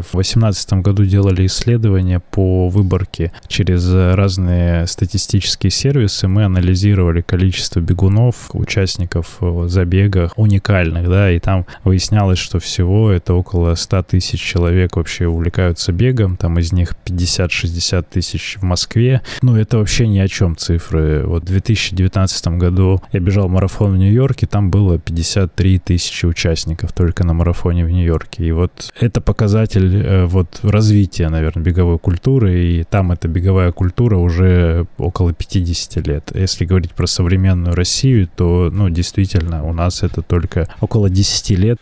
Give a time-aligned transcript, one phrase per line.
[0.00, 6.28] в 2018 году делали исследование по выборке через разные статистические сервисы.
[6.28, 13.74] Мы анализировали количество бегунов, участников забега уникальных, да, и там выяснялось, что всего это около
[13.74, 19.22] 100 тысяч человек вообще увлекаются бегом, там из них 50-60 тысяч в Москве.
[19.42, 21.24] Ну, это вообще ни о чем цифры.
[21.26, 27.24] Вот в 2019 году я бежал марафон в Нью-Йорке, там было 53 тысячи участников только
[27.24, 28.44] на марафоне в Нью-Йорке.
[28.44, 34.16] И вот это показатель э, вот развития, наверное, беговой культуры, и там эта беговая культура
[34.16, 36.30] уже около 50 лет.
[36.34, 41.78] Если говорить про современную Россию, то, ну, действительно, у нас это только около 10 лет.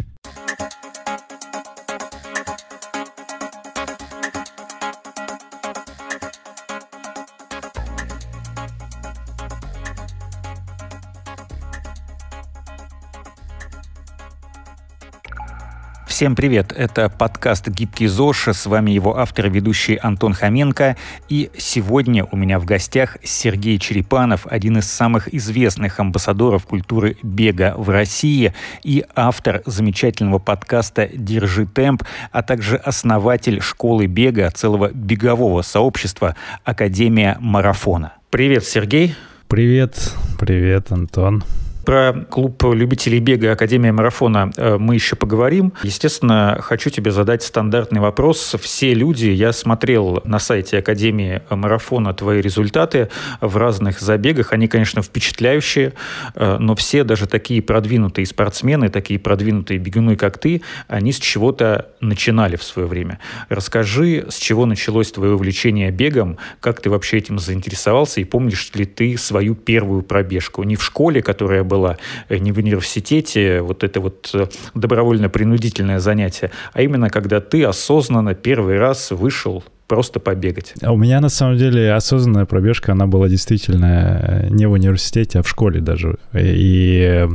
[16.14, 16.73] Всем привет!
[16.77, 18.50] Это подкаст «Гибкий ЗОЖ».
[18.50, 20.96] С вами его автор и ведущий Антон Хоменко.
[21.28, 27.74] И сегодня у меня в гостях Сергей Черепанов, один из самых известных амбассадоров культуры бега
[27.77, 35.62] в России и автор замечательного подкаста «Держи темп», а также основатель школы бега, целого бегового
[35.62, 38.12] сообщества «Академия марафона».
[38.30, 39.17] Привет, Сергей!
[39.48, 41.42] Привет, привет, Антон.
[41.84, 45.74] Про клуб любителей бега Академия марафона э, мы еще поговорим.
[45.82, 48.56] Естественно, хочу тебе задать стандартный вопрос.
[48.60, 54.52] Все люди, я смотрел на сайте Академии марафона твои результаты в разных забегах.
[54.52, 55.92] Они, конечно, впечатляющие,
[56.34, 61.88] э, но все, даже такие продвинутые спортсмены, такие продвинутые бегуны, как ты, они с чего-то
[62.00, 63.18] начинали в свое время.
[63.50, 68.86] Расскажи, с чего началось твое увлечение бегом, как ты вообще этим заинтересовался и помнишь ли
[68.86, 70.62] ты свою первую пробежку?
[70.62, 71.97] Не в школе, которая была было
[72.28, 78.34] э, не в университете, вот это вот э, добровольно-принудительное занятие, а именно когда ты осознанно
[78.34, 80.75] первый раз вышел просто побегать.
[80.83, 85.41] А у меня на самом деле осознанная пробежка, она была действительно э, не в университете,
[85.41, 86.17] а в школе даже.
[86.33, 87.29] И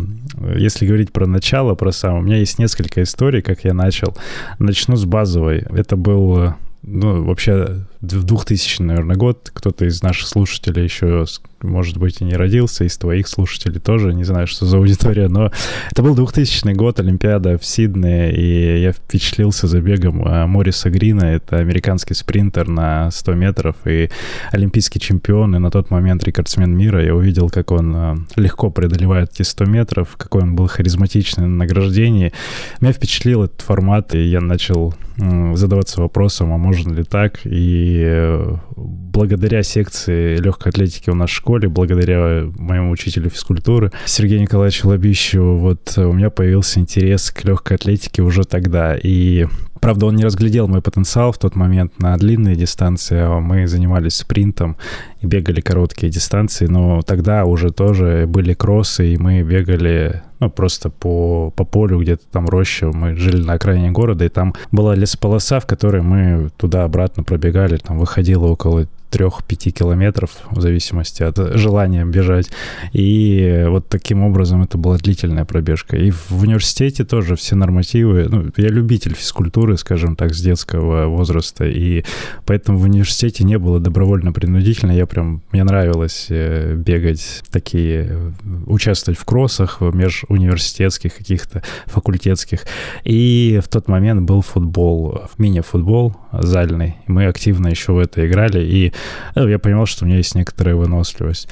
[0.56, 4.16] если говорить про начало, про сам, у меня есть несколько историй, как я начал.
[4.58, 5.66] Начну с базовой.
[5.70, 9.52] Это был ну, вообще в 2000, наверное, год.
[9.54, 11.26] Кто-то из наших слушателей еще,
[11.62, 15.52] может быть, и не родился, из твоих слушателей тоже, не знаю, что за аудитория, но
[15.92, 21.58] это был 2000 год, Олимпиада в Сиднее, и я впечатлился забегом а, Мориса Грина, это
[21.58, 24.10] американский спринтер на 100 метров и
[24.52, 27.04] олимпийский чемпион, и на тот момент рекордсмен мира.
[27.04, 31.56] Я увидел, как он а, легко преодолевает эти 100 метров, какой он был харизматичный на
[31.56, 32.34] награждении.
[32.82, 38.56] Меня впечатлил этот формат, и я начал задаваться вопросом, а можно ли так, и Э,
[38.76, 45.98] благодаря секции легкой атлетики у нас школе, благодаря моему учителю физкультуры Сергею Николаевичу Лобищеву, вот
[45.98, 48.96] у меня появился интерес к легкой атлетике уже тогда.
[48.96, 49.48] И
[49.80, 53.18] Правда, он не разглядел мой потенциал в тот момент на длинные дистанции.
[53.20, 54.78] А мы занимались спринтом
[55.22, 60.90] и бегали короткие дистанции, но тогда уже тоже были кроссы, и мы бегали ну, просто
[60.90, 62.92] по, по полю, где-то там роща.
[62.92, 67.78] Мы жили на окраине города, и там была лесополоса, в которой мы туда-обратно пробегали.
[67.78, 72.50] Там выходило около 3-5 километров, в зависимости от желания бежать.
[72.94, 75.98] И вот таким образом это была длительная пробежка.
[75.98, 81.66] И в университете тоже все нормативы, ну, я любитель физкультуры, скажем так, с детского возраста,
[81.66, 82.04] и
[82.46, 88.34] поэтому в университете не было добровольно-принудительно, я прям, мне нравилось э, бегать такие,
[88.66, 92.66] участвовать в кроссах межуниверситетских каких-то, факультетских.
[93.04, 96.96] И в тот момент был футбол, мини-футбол зальный.
[97.08, 98.94] Мы активно еще в это играли, и
[99.36, 101.50] ну, я понимал, что у меня есть некоторая выносливость.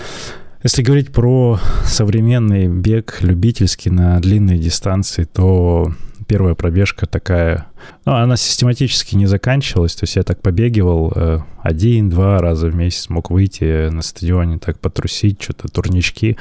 [0.64, 5.94] Если говорить про современный бег любительский на длинные дистанции, то
[6.28, 7.68] первая пробежка такая,
[8.06, 13.10] ну, она систематически не заканчивалась, то есть я так побегивал э, один-два раза в месяц,
[13.10, 16.38] мог выйти на стадионе, так потрусить, что-то турнички,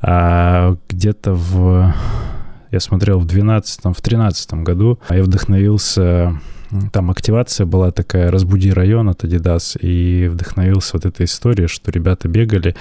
[0.00, 1.94] а где-то в,
[2.70, 6.38] я смотрел в 12 в 13 году, я вдохновился
[6.92, 12.28] там активация была такая «Разбуди район» от Adidas, и вдохновился вот этой историей, что ребята
[12.28, 12.76] бегали,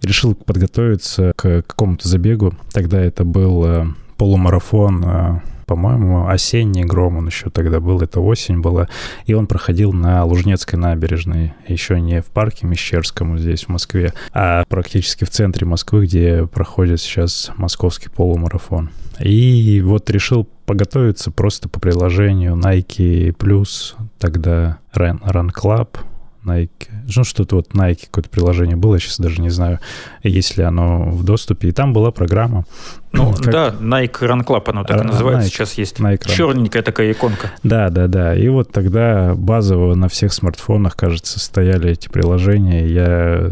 [0.00, 2.54] и решил подготовиться к какому-то забегу.
[2.72, 3.86] Тогда это был э,
[4.16, 8.88] полумарафон э, по-моему, осенний гром он еще тогда был, это осень была,
[9.26, 14.64] и он проходил на Лужнецкой набережной, еще не в парке Мещерском здесь, в Москве, а
[14.68, 18.90] практически в центре Москвы, где проходит сейчас московский полумарафон.
[19.20, 25.98] И вот решил поготовиться просто по приложению Nike Plus, тогда Run, Run Club,
[26.44, 26.88] Nike.
[27.14, 29.80] Ну, что-то вот Nike, какое-то приложение было, я сейчас даже не знаю,
[30.22, 31.68] есть ли оно в доступе.
[31.68, 32.64] И там была программа.
[33.12, 33.52] Ну, как...
[33.52, 37.52] да, Nike Run Club, оно так и называется, Nike, сейчас есть Nike черненькая такая иконка.
[37.62, 38.34] Да, да, да.
[38.34, 42.86] И вот тогда базово на всех смартфонах, кажется, стояли эти приложения.
[42.86, 43.50] Я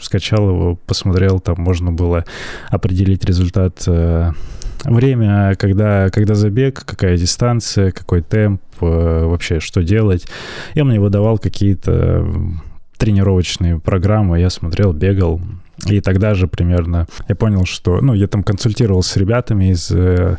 [0.00, 2.24] скачал его, посмотрел, там можно было
[2.70, 4.32] определить результат э,
[4.84, 10.26] время, когда, когда забег, какая дистанция, какой темп, э, вообще что делать.
[10.74, 12.26] И он мне выдавал какие-то
[12.96, 15.40] тренировочные программы, я смотрел, бегал,
[15.86, 18.00] и тогда же примерно я понял, что...
[18.00, 20.38] Ну, я там консультировался с ребятами из, э,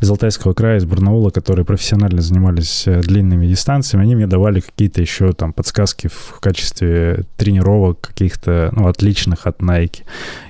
[0.00, 4.04] из Алтайского края, из Барнаула, которые профессионально занимались э, длинными дистанциями.
[4.04, 10.02] Они мне давали какие-то еще там подсказки в качестве тренировок каких-то, ну, отличных от Nike.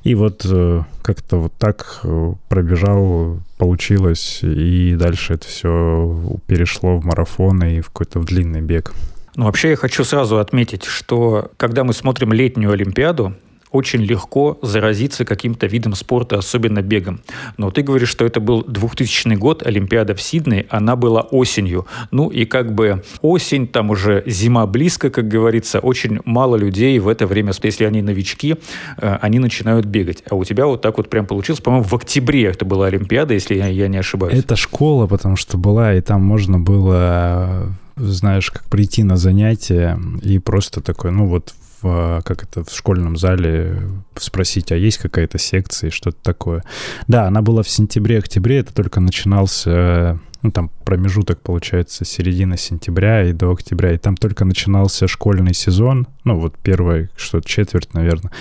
[0.04, 2.02] И вот э, как-то вот так
[2.48, 8.92] пробежал, получилось, и дальше это все перешло в марафон и в какой-то в длинный бег.
[9.36, 13.34] Ну, вообще я хочу сразу отметить, что когда мы смотрим летнюю Олимпиаду,
[13.72, 17.20] очень легко заразиться каким-то видом спорта, особенно бегом.
[17.56, 21.86] Но ты говоришь, что это был 2000 год, Олимпиада в Сиднее, она была осенью.
[22.10, 27.08] Ну и как бы осень, там уже зима близко, как говорится, очень мало людей в
[27.08, 28.56] это время, если они новички,
[28.96, 30.22] э, они начинают бегать.
[30.28, 33.54] А у тебя вот так вот прям получилось, по-моему, в октябре это была Олимпиада, если
[33.54, 34.38] я, я не ошибаюсь.
[34.38, 40.38] Это школа, потому что была, и там можно было знаешь, как прийти на занятие и
[40.38, 43.82] просто такой, ну вот в, как это, в школьном зале
[44.16, 46.62] спросить, а есть какая-то секция и что-то такое.
[47.08, 53.32] Да, она была в сентябре-октябре, это только начинался ну, там промежуток, получается, середина сентября и
[53.32, 58.32] до октября, и там только начинался школьный сезон, ну, вот первый, что четверть, наверное,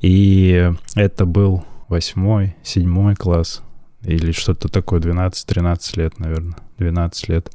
[0.00, 3.62] и это был восьмой, седьмой класс,
[4.04, 6.56] или что-то такое, 12-13 лет, наверное.
[6.82, 7.50] 12 лет.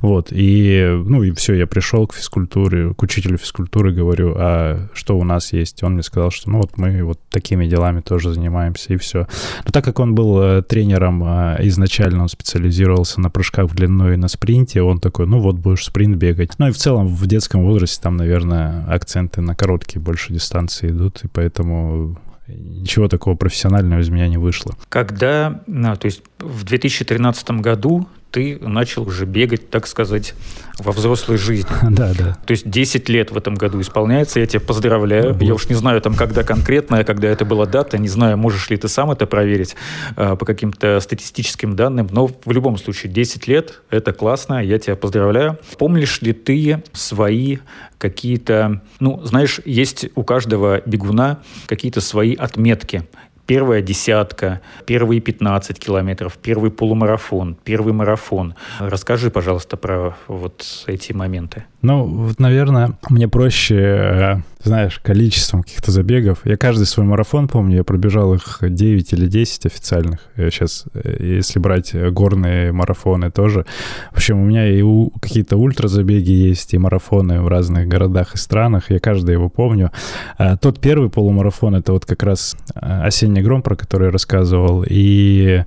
[0.00, 5.18] Вот, и, ну, и все, я пришел к физкультуре, к учителю физкультуры, говорю, а что
[5.18, 5.82] у нас есть?
[5.82, 9.26] Он мне сказал, что, ну, вот мы вот такими делами тоже занимаемся, и все.
[9.64, 14.12] Но так как он был э, тренером э, изначально, он специализировался на прыжках в длину
[14.12, 16.58] и на спринте, он такой, ну, вот будешь спринт бегать.
[16.58, 21.20] Ну, и в целом в детском возрасте там, наверное, акценты на короткие больше дистанции идут,
[21.24, 22.18] и поэтому
[22.56, 24.76] ничего такого профессионального из меня не вышло.
[24.88, 30.34] Когда, ну, то есть в 2013 году ты начал уже бегать, так сказать,
[30.78, 31.70] во взрослой жизни.
[31.92, 32.38] Да, да.
[32.46, 35.36] То есть 10 лет в этом году исполняется, я тебя поздравляю.
[35.40, 38.78] Я уж не знаю там, когда конкретно, когда это была дата, не знаю, можешь ли
[38.78, 39.76] ты сам это проверить
[40.16, 44.96] э, по каким-то статистическим данным, но в любом случае 10 лет, это классно, я тебя
[44.96, 45.58] поздравляю.
[45.76, 47.58] Помнишь ли ты свои
[47.98, 53.06] какие-то, ну, знаешь, есть у каждого бегуна какие-то свои отметки
[53.46, 58.54] первая десятка, первые 15 километров, первый полумарафон, первый марафон.
[58.78, 61.64] Расскажи, пожалуйста, про вот эти моменты.
[61.82, 66.38] Ну, вот, наверное, мне проще, э, знаешь, количеством каких-то забегов.
[66.44, 70.20] Я каждый свой марафон помню, я пробежал их 9 или 10 официальных.
[70.36, 73.66] Я сейчас, э, если брать горные марафоны тоже.
[74.12, 74.82] В общем, у меня и
[75.20, 78.90] какие-то ультразабеги есть, и марафоны в разных городах и странах.
[78.90, 79.90] Я каждый его помню.
[80.38, 84.84] А тот первый полумарафон, это вот как раз э, осенний гром, про который я рассказывал.
[84.88, 85.64] И Э,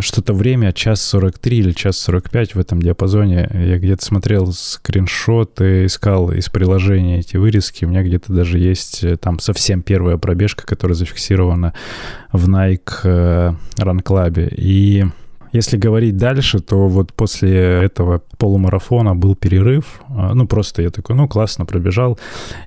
[0.00, 3.50] что-то время, час 43 или час 45 в этом диапазоне.
[3.52, 7.84] Я где-то смотрел скриншоты, искал из приложения эти вырезки.
[7.84, 11.74] У меня где-то даже есть э, там совсем первая пробежка, которая зафиксирована
[12.32, 14.48] в Nike э, Run Club.
[14.56, 15.06] И
[15.54, 20.00] если говорить дальше, то вот после этого полумарафона был перерыв.
[20.08, 22.18] А, ну, просто я такой, ну, классно пробежал.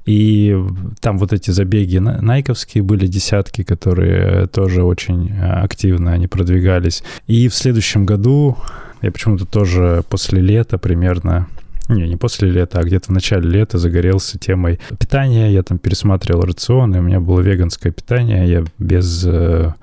[0.06, 0.58] И
[1.02, 7.04] там вот эти забеги найковские были десятки, которые тоже очень активно они продвигались.
[7.28, 8.58] И в следующем году
[9.02, 11.48] я почему-то тоже после лета примерно
[11.90, 15.52] не, не после лета, а где-то в начале лета загорелся темой питания.
[15.52, 18.50] Я там пересматривал рацион, и у меня было веганское питание.
[18.50, 19.74] Я без Э,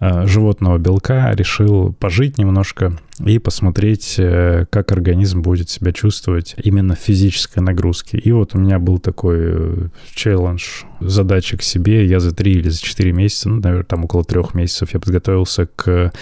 [0.00, 2.92] животного белка, решил пожить немножко
[3.24, 8.18] и посмотреть, э, как организм будет себя чувствовать именно в физической нагрузке.
[8.18, 12.06] И вот у меня был такой э, челлендж, задача к себе.
[12.06, 15.66] Я за три или за четыре месяца, ну, наверное, там около трех месяцев я подготовился
[15.66, 16.12] к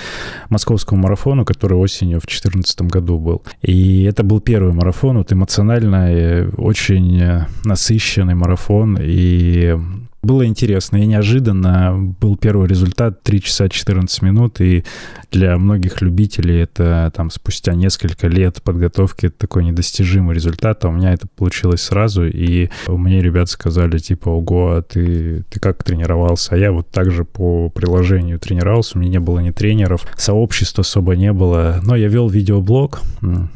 [0.51, 3.43] московскому марафону, который осенью в 2014 году был.
[3.63, 8.99] И это был первый марафон, вот эмоционально очень насыщенный марафон.
[9.01, 9.77] И
[10.25, 12.15] Было интересно и неожиданно.
[12.19, 14.83] Был первый результат 3 часа 14 минут, и
[15.31, 21.13] для многих любителей это там спустя несколько лет подготовки такой недостижимый результат, а у меня
[21.13, 26.55] это получилось сразу, и мне ребята сказали, типа, ого, а ты, ты как тренировался?
[26.55, 31.17] А я вот также по приложению тренировался, у меня не было ни тренеров, сообщества особо
[31.17, 33.03] не было, но я вел видеоблог,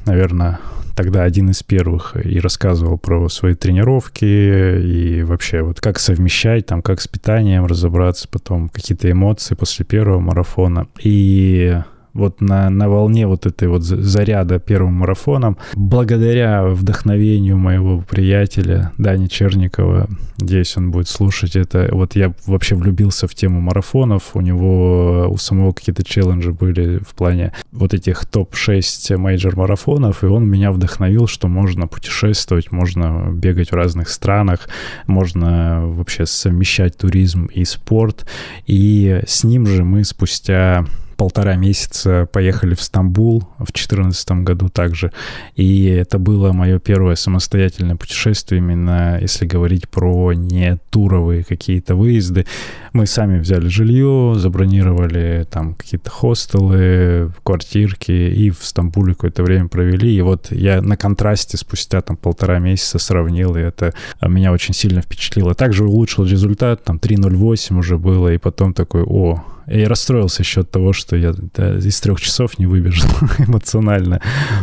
[0.04, 0.60] наверное,
[0.98, 6.82] тогда один из первых и рассказывал про свои тренировки и вообще вот как совмещать, там,
[6.82, 10.88] как с питанием разобраться, потом какие-то эмоции после первого марафона.
[10.98, 11.80] И
[12.18, 19.28] вот на, на волне вот этой вот заряда первым марафоном, благодаря вдохновению моего приятеля Дани
[19.28, 20.08] Черникова,
[20.38, 25.36] надеюсь, он будет слушать это, вот я вообще влюбился в тему марафонов, у него у
[25.36, 31.26] самого какие-то челленджи были в плане вот этих топ-6 major марафонов, и он меня вдохновил,
[31.26, 34.68] что можно путешествовать, можно бегать в разных странах,
[35.06, 38.26] можно вообще совмещать туризм и спорт,
[38.66, 40.84] и с ним же мы спустя
[41.18, 45.12] полтора месяца поехали в Стамбул в 2014 году также.
[45.56, 52.46] И это было мое первое самостоятельное путешествие, именно если говорить про не туровые какие-то выезды.
[52.92, 60.14] Мы сами взяли жилье, забронировали там какие-то хостелы, квартирки и в Стамбуле какое-то время провели.
[60.14, 65.02] И вот я на контрасте спустя там полтора месяца сравнил, и это меня очень сильно
[65.02, 65.56] впечатлило.
[65.56, 70.70] Также улучшил результат, там 3.08 уже было, и потом такой, о, и расстроился еще от
[70.70, 74.20] того, что я да, из трех часов не выбежал эмоционально.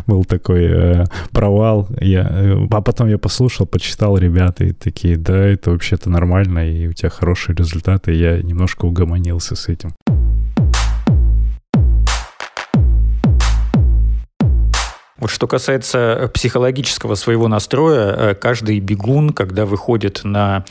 [0.07, 1.87] Был такой э, провал.
[1.99, 6.87] Я, э, а потом я послушал, почитал ребята и такие, да, это вообще-то нормально, и
[6.87, 8.13] у тебя хорошие результаты.
[8.13, 9.93] И я немножко угомонился с этим.
[15.17, 20.65] Вот что касается э, психологического своего настроя, э, каждый бегун, когда выходит на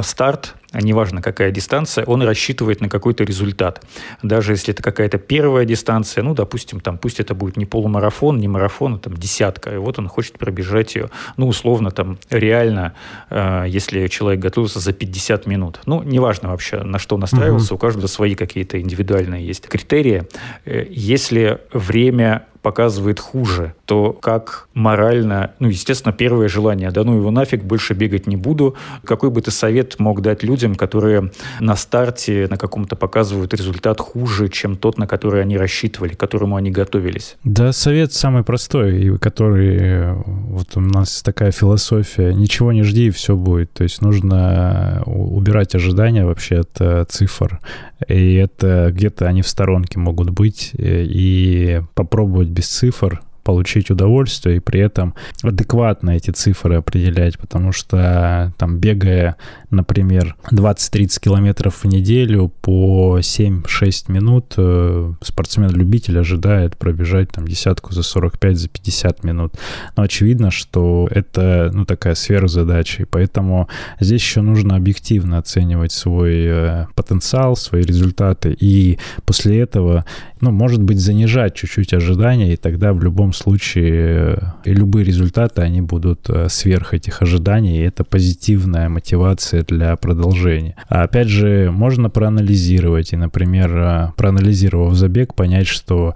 [0.00, 3.84] старт, неважно какая дистанция, он рассчитывает на какой-то результат.
[4.22, 8.48] Даже если это какая-то первая дистанция, ну, допустим, там, пусть это будет не полумарафон, не
[8.48, 12.94] марафон, а там десятка, и вот он хочет пробежать ее, ну, условно, там, реально,
[13.30, 15.80] э, если человек готовится за 50 минут.
[15.86, 17.78] Ну, неважно вообще, на что настраиваться, угу.
[17.78, 20.26] у каждого свои какие-то индивидуальные есть критерии.
[20.64, 27.30] Э, если время показывает хуже, то как морально, ну, естественно, первое желание, да ну его
[27.30, 28.76] нафиг, больше бегать не буду.
[29.04, 34.48] Какой бы ты совет мог дать людям, которые на старте на каком-то показывают результат хуже,
[34.48, 37.36] чем тот, на который они рассчитывали, к которому они готовились?
[37.44, 43.10] Да, совет самый простой, и который вот у нас такая философия, ничего не жди, и
[43.10, 43.72] все будет.
[43.72, 47.60] То есть нужно убирать ожидания вообще от э, цифр,
[48.08, 54.56] и это где-то они в сторонке могут быть, э, и попробовать без цифр получить удовольствие
[54.56, 59.36] и при этом адекватно эти цифры определять, потому что там бегая,
[59.70, 68.02] например, 20-30 километров в неделю по 7-6 минут, э, спортсмен-любитель ожидает пробежать там десятку за
[68.02, 69.54] 45, за 50 минут.
[69.96, 73.68] Но очевидно, что это ну, такая сверхзадача, и поэтому
[74.00, 80.04] здесь еще нужно объективно оценивать свой э, потенциал, свои результаты, и после этого,
[80.40, 85.80] ну, может быть, занижать чуть-чуть ожидания, и тогда в любом случае и любые результаты, они
[85.80, 90.76] будут э, сверх этих ожиданий, и это позитивная мотивация для продолжения.
[90.88, 96.14] А опять же, можно проанализировать, и, например, э, проанализировав забег, понять, что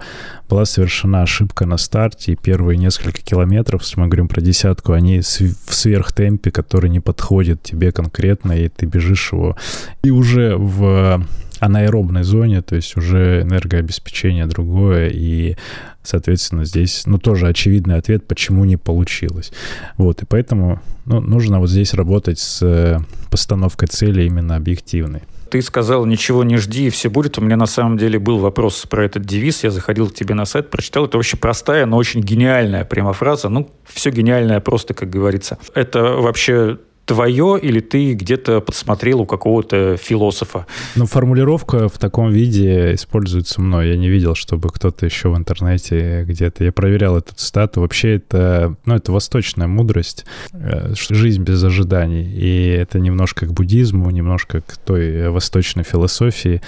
[0.49, 5.21] была совершена ошибка на старте, и первые несколько километров, если мы говорим про десятку, они
[5.21, 9.57] в сверхтемпе, который не подходит тебе конкретно, и ты бежишь его,
[10.03, 11.25] и уже в
[11.59, 15.55] анаэробной зоне, то есть уже энергообеспечение другое, и,
[16.03, 19.51] соответственно, здесь, ну, тоже очевидный ответ, почему не получилось.
[19.97, 25.21] Вот, и поэтому, ну, нужно вот здесь работать с э, постановкой цели именно объективной.
[25.49, 27.37] Ты сказал, ничего не жди, и все будет.
[27.37, 29.63] У меня на самом деле был вопрос про этот девиз.
[29.63, 31.05] Я заходил к тебе на сайт, прочитал.
[31.05, 33.47] Это вообще простая, но очень гениальная прямо фраза.
[33.47, 35.57] Ну, все гениальное просто, как говорится.
[35.73, 40.65] Это вообще твое или ты где-то подсмотрел у какого-то философа?
[40.95, 43.89] Ну, формулировка в таком виде используется мной.
[43.89, 46.63] Я не видел, чтобы кто-то еще в интернете где-то...
[46.63, 47.81] Я проверял эту цитату.
[47.81, 52.25] Вообще это, ну, это восточная мудрость, э, жизнь без ожиданий.
[52.25, 56.61] И это немножко к буддизму, немножко к той восточной философии.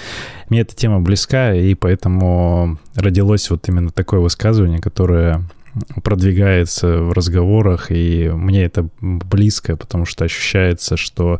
[0.48, 5.42] Мне эта тема близка, и поэтому родилось вот именно такое высказывание, которое
[6.02, 11.38] продвигается в разговорах, и мне это близко, потому что ощущается, что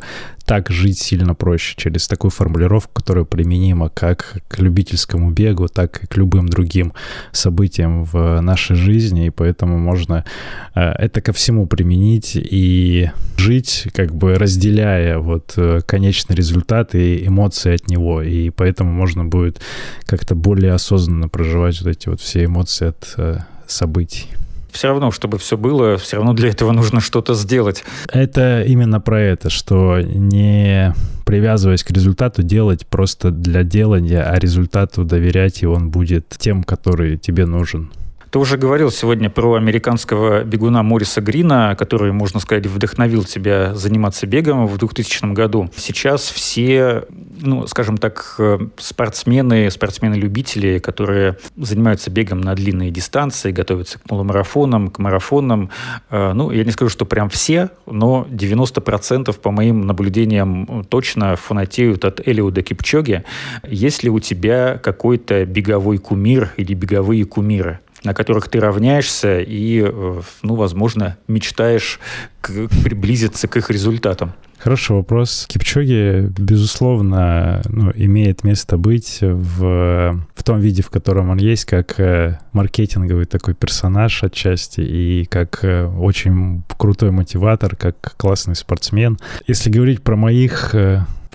[0.49, 6.07] так жить сильно проще через такую формулировку, которая применима как к любительскому бегу, так и
[6.07, 6.93] к любым другим
[7.31, 10.25] событиям в нашей жизни, и поэтому можно
[10.73, 17.27] э, это ко всему применить и жить, как бы разделяя вот э, конечный результат и
[17.27, 19.61] эмоции от него, и поэтому можно будет
[20.07, 23.37] как-то более осознанно проживать вот эти вот все эмоции от э,
[23.71, 24.27] событий
[24.71, 27.83] все равно, чтобы все было, все равно для этого нужно что-то сделать.
[28.11, 30.93] Это именно про это, что не
[31.25, 37.17] привязываясь к результату, делать просто для делания, а результату доверять, и он будет тем, который
[37.17, 37.91] тебе нужен.
[38.31, 44.27] Ты уже говорил сегодня про американского бегуна Мориса Грина, который, можно сказать, вдохновил тебя заниматься
[44.27, 45.71] бегом в 2000 году.
[45.75, 47.05] Сейчас все,
[47.41, 54.89] ну, скажем так, э, спортсмены, спортсмены-любители, которые занимаются бегом на длинные дистанции, готовятся к полумарафонам,
[54.89, 55.71] к марафонам,
[56.11, 62.05] э, ну, я не скажу, что прям все, но 90% по моим наблюдениям точно фанатеют
[62.05, 63.23] от Элиуда Кипчоги.
[63.67, 67.79] Есть ли у тебя какой-то беговой кумир или беговые кумиры?
[68.03, 71.99] На которых ты равняешься и, э, ну, возможно, мечтаешь
[72.41, 74.33] к, приблизиться к их результатам?
[74.59, 75.45] Хороший вопрос.
[75.47, 81.97] Кипчоги, безусловно, ну, имеет место быть в, в том виде, в котором он есть, как
[81.97, 89.17] э, маркетинговый такой персонаж отчасти и как э, очень крутой мотиватор, как классный спортсмен.
[89.47, 90.75] Если говорить про моих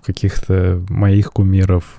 [0.05, 1.99] каких-то моих кумиров.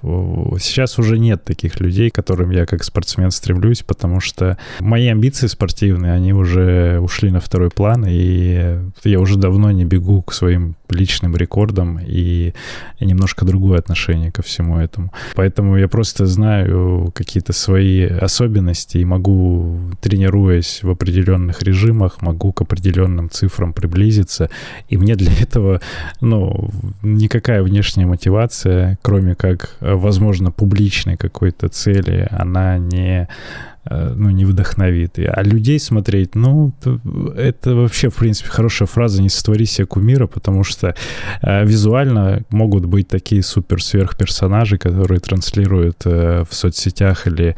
[0.59, 5.47] Сейчас уже нет таких людей, к которым я как спортсмен стремлюсь, потому что мои амбиции
[5.47, 10.75] спортивные, они уже ушли на второй план, и я уже давно не бегу к своим
[10.91, 12.53] личным рекордам и
[12.99, 15.11] немножко другое отношение ко всему этому.
[15.35, 22.61] Поэтому я просто знаю какие-то свои особенности и могу, тренируясь в определенных режимах, могу к
[22.61, 24.49] определенным цифрам приблизиться.
[24.89, 25.81] И мне для этого,
[26.21, 26.69] ну,
[27.01, 33.27] никакая внешняя мотивация, кроме как, возможно, публичной какой-то цели, она не Э,
[33.89, 35.19] ну, не вдохновит.
[35.19, 36.73] А людей смотреть, ну,
[37.35, 40.95] это вообще, в принципе, хорошая фраза «не сотвори себе кумира», потому что
[41.41, 47.55] э, визуально могут быть такие супер-сверхперсонажи, которые транслируют э, в соцсетях или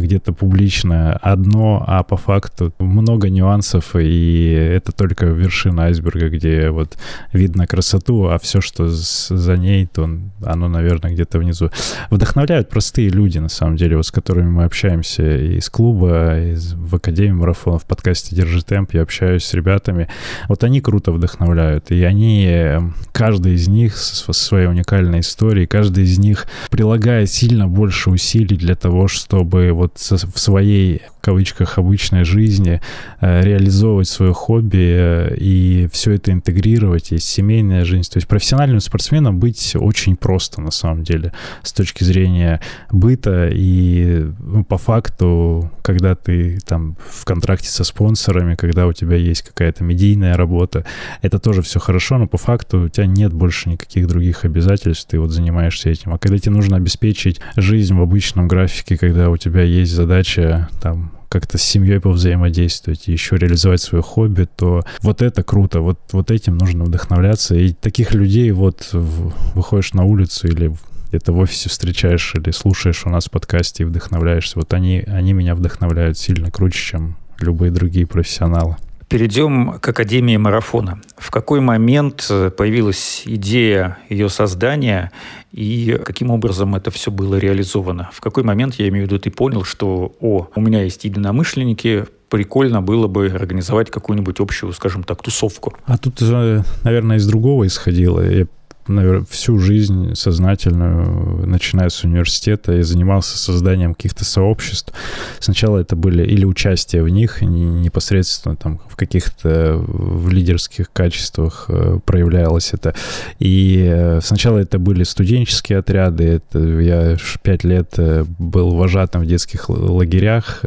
[0.00, 6.96] где-то публично одно, а по факту много нюансов, и это только вершина айсберга, где вот
[7.32, 10.08] видно красоту, а все, что за ней, то
[10.44, 11.70] оно, наверное, где-то внизу.
[12.10, 15.22] Вдохновляют простые люди, на самом деле, вот с которыми мы общаемся
[15.66, 20.08] из клуба, из, в Академии марафона, в подкасте «Держи темп», я общаюсь с ребятами.
[20.48, 22.78] Вот они круто вдохновляют, и они,
[23.12, 28.76] каждый из них со своей уникальной историей, каждый из них прилагает сильно больше усилий для
[28.76, 32.80] того, чтобы вот в своей кавычках обычной жизни,
[33.20, 38.08] э, реализовывать свое хобби э, и все это интегрировать, есть семейная жизнь.
[38.08, 41.32] То есть профессиональным спортсменом быть очень просто на самом деле
[41.64, 42.60] с точки зрения
[42.92, 49.16] быта и ну, по факту, когда ты там в контракте со спонсорами, когда у тебя
[49.16, 50.84] есть какая-то медийная работа,
[51.22, 55.18] это тоже все хорошо, но по факту у тебя нет больше никаких других обязательств, ты
[55.18, 56.14] вот занимаешься этим.
[56.14, 61.15] А когда тебе нужно обеспечить жизнь в обычном графике, когда у тебя есть задача там
[61.28, 66.56] как-то с семьей повзаимодействовать, еще реализовать свое хобби, то вот это круто, вот, вот этим
[66.56, 67.54] нужно вдохновляться.
[67.54, 70.72] И таких людей вот выходишь на улицу или
[71.08, 74.58] где-то в офисе встречаешь или слушаешь у нас в подкасте и вдохновляешься.
[74.58, 78.76] Вот они, они меня вдохновляют сильно круче, чем любые другие профессионалы.
[79.08, 81.00] Перейдем к Академии марафона.
[81.16, 85.12] В какой момент э, появилась идея ее создания
[85.52, 88.10] и каким образом это все было реализовано?
[88.12, 92.06] В какой момент, я имею в виду, ты понял, что, о, у меня есть единомышленники,
[92.28, 95.74] прикольно было бы организовать какую-нибудь общую, скажем так, тусовку.
[95.84, 98.20] А тут, наверное, из другого исходило.
[98.20, 98.46] Я
[98.88, 104.92] наверное, всю жизнь сознательную, начиная с университета, я занимался созданием каких-то сообществ.
[105.40, 111.98] Сначала это были или участие в них, непосредственно там в каких-то в лидерских качествах э,
[112.04, 112.94] проявлялось это.
[113.38, 116.24] И э, сначала это были студенческие отряды.
[116.24, 120.64] Это я пять лет э, был вожатым в детских лагерях.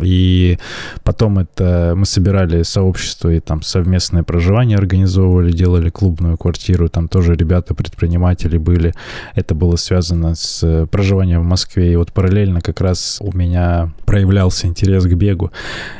[0.00, 0.58] И
[1.04, 6.88] потом это мы собирали сообщество и там совместное проживание организовывали, делали клубную квартиру.
[6.88, 8.94] Там тоже ребята ребята предприниматели были.
[9.34, 11.92] Это было связано с проживанием в Москве.
[11.92, 15.50] И вот параллельно как раз у меня проявлялся интерес к бегу.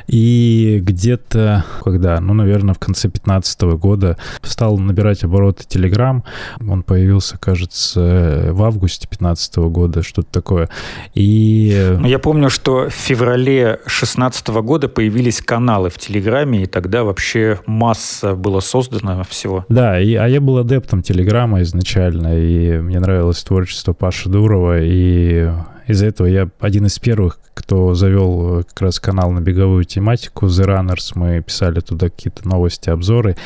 [0.06, 6.22] И где-то, когда, ну, наверное, в конце 2015 года стал набирать обороты Telegram.
[6.60, 10.68] Он появился, кажется, в августе 2015 года, что-то такое.
[11.14, 11.96] И...
[11.98, 17.58] Ну, я помню, что в феврале 2016 года появились каналы в Телеграме, и тогда вообще
[17.66, 19.64] масса было создано всего.
[19.68, 25.50] Да, и, а я был адептом Телеграма изначально, и мне нравилось творчество Паши Дурова, и
[25.86, 30.46] из-за этого я один из первых, кто завел э, как раз канал на беговую тематику
[30.46, 31.12] The Runners.
[31.14, 33.36] Мы писали туда какие-то новости, обзоры.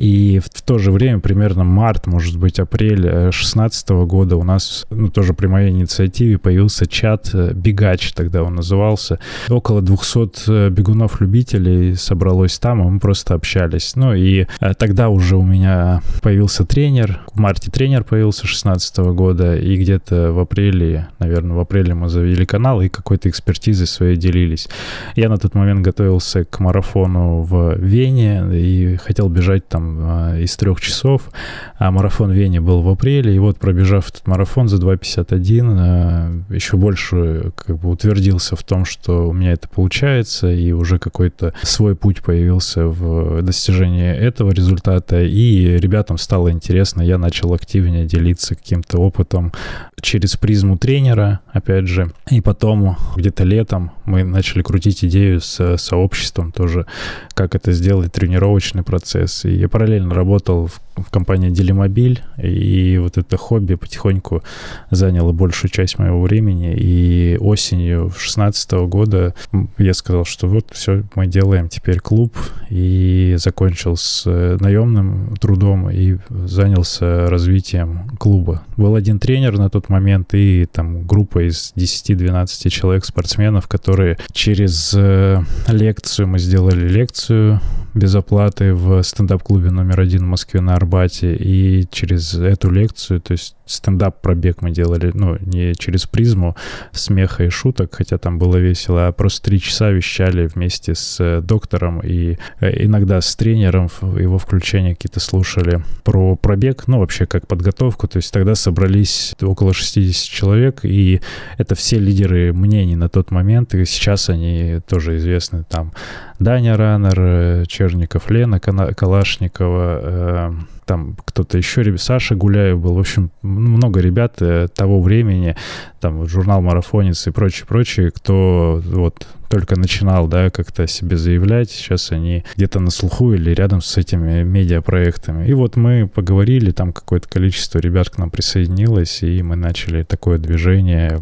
[0.00, 4.42] И в, в то же время, примерно март, может быть, апрель 2016 э, года у
[4.42, 9.18] нас, ну, тоже при моей инициативе появился чат э, «Бегач», тогда он назывался.
[9.50, 13.94] Около 200 бегунов-любителей собралось там, и мы просто общались.
[13.94, 14.46] Ну, и
[14.78, 17.20] тогда уже у меня появился тренер.
[17.34, 22.46] В марте тренер появился 2016 года, и где-то в апреле, наверное, в апреле мы завели
[22.46, 24.66] канал и какой-то экспертизой своей делились.
[25.14, 30.56] Я на тот момент готовился к марафону в Вене и хотел бежать там а, из
[30.56, 31.30] трех часов,
[31.78, 36.32] а марафон в Вене был в апреле, и вот пробежав этот марафон за 2.51, а,
[36.50, 41.54] еще больше как бы утвердился в том, что у меня это получается, и уже какой-то
[41.62, 48.54] свой путь появился в достижении этого результата, и ребятам стало интересно, я начал активнее делиться
[48.54, 49.52] каким-то опытом
[50.00, 52.12] через призму тренера, опять же.
[52.30, 56.86] И потом, где-то летом, мы начали крутить идею с сообществом тоже,
[57.34, 59.44] как это сделать, тренировочный процесс.
[59.44, 64.42] И я параллельно работал в в компании Делимобиль, и вот это хобби потихоньку
[64.90, 69.34] заняло большую часть моего времени, и осенью 2016 года
[69.78, 72.36] я сказал, что вот все, мы делаем теперь клуб,
[72.70, 78.62] и закончил с э, наемным трудом и занялся развитием клуба.
[78.76, 84.94] Был один тренер на тот момент и там группа из 10-12 человек спортсменов, которые через
[84.96, 87.60] э, лекцию, мы сделали лекцию
[87.94, 90.89] без оплаты в стендап-клубе номер один в Москве на Арбате.
[91.36, 96.56] И через эту лекцию, то есть стендап-пробег мы делали, ну, не через призму
[96.92, 101.40] смеха и шуток, хотя там было весело, а просто три часа вещали вместе с э,
[101.40, 107.46] доктором и э, иногда с тренером, его включения какие-то слушали про пробег, ну, вообще как
[107.46, 108.08] подготовку.
[108.08, 111.20] То есть тогда собрались около 60 человек, и
[111.58, 115.92] это все лидеры мнений на тот момент, и сейчас они тоже известны там
[116.40, 120.56] Даня Раннер, э, Черников, Лена Калашникова,
[120.90, 125.54] там кто-то еще, Саша Гуляев был, в общем, много ребят э, того времени,
[126.00, 132.10] там журнал «Марафонец» и прочие, прочие, кто вот только начинал, да, как-то себе заявлять, сейчас
[132.10, 135.46] они где-то на слуху или рядом с этими медиапроектами.
[135.46, 140.38] И вот мы поговорили, там какое-то количество ребят к нам присоединилось, и мы начали такое
[140.38, 141.20] движение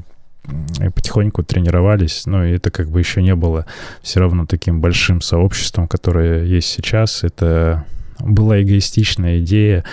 [0.81, 3.67] и потихоньку тренировались, но это как бы еще не было
[4.03, 7.25] все равно таким большим сообществом, которое есть сейчас.
[7.25, 7.85] Это
[8.21, 9.85] была эгоистичная идея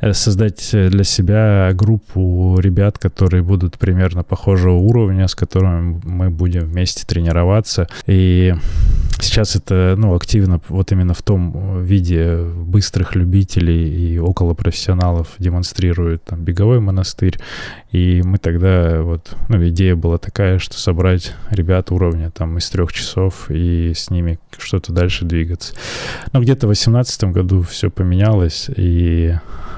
[0.00, 6.62] э, создать для себя группу ребят, которые будут примерно похожего уровня, с которыми мы будем
[6.62, 7.88] вместе тренироваться.
[8.06, 8.54] И
[9.20, 16.24] сейчас это ну, активно вот именно в том виде быстрых любителей и около профессионалов демонстрирует
[16.24, 17.38] там беговой монастырь.
[17.90, 22.92] И мы тогда вот, ну, идея была такая, что собрать ребят уровня там из трех
[22.92, 25.74] часов и с ними что-то дальше двигаться.
[26.32, 29.34] Но где-то в 2018 году все поменялось, и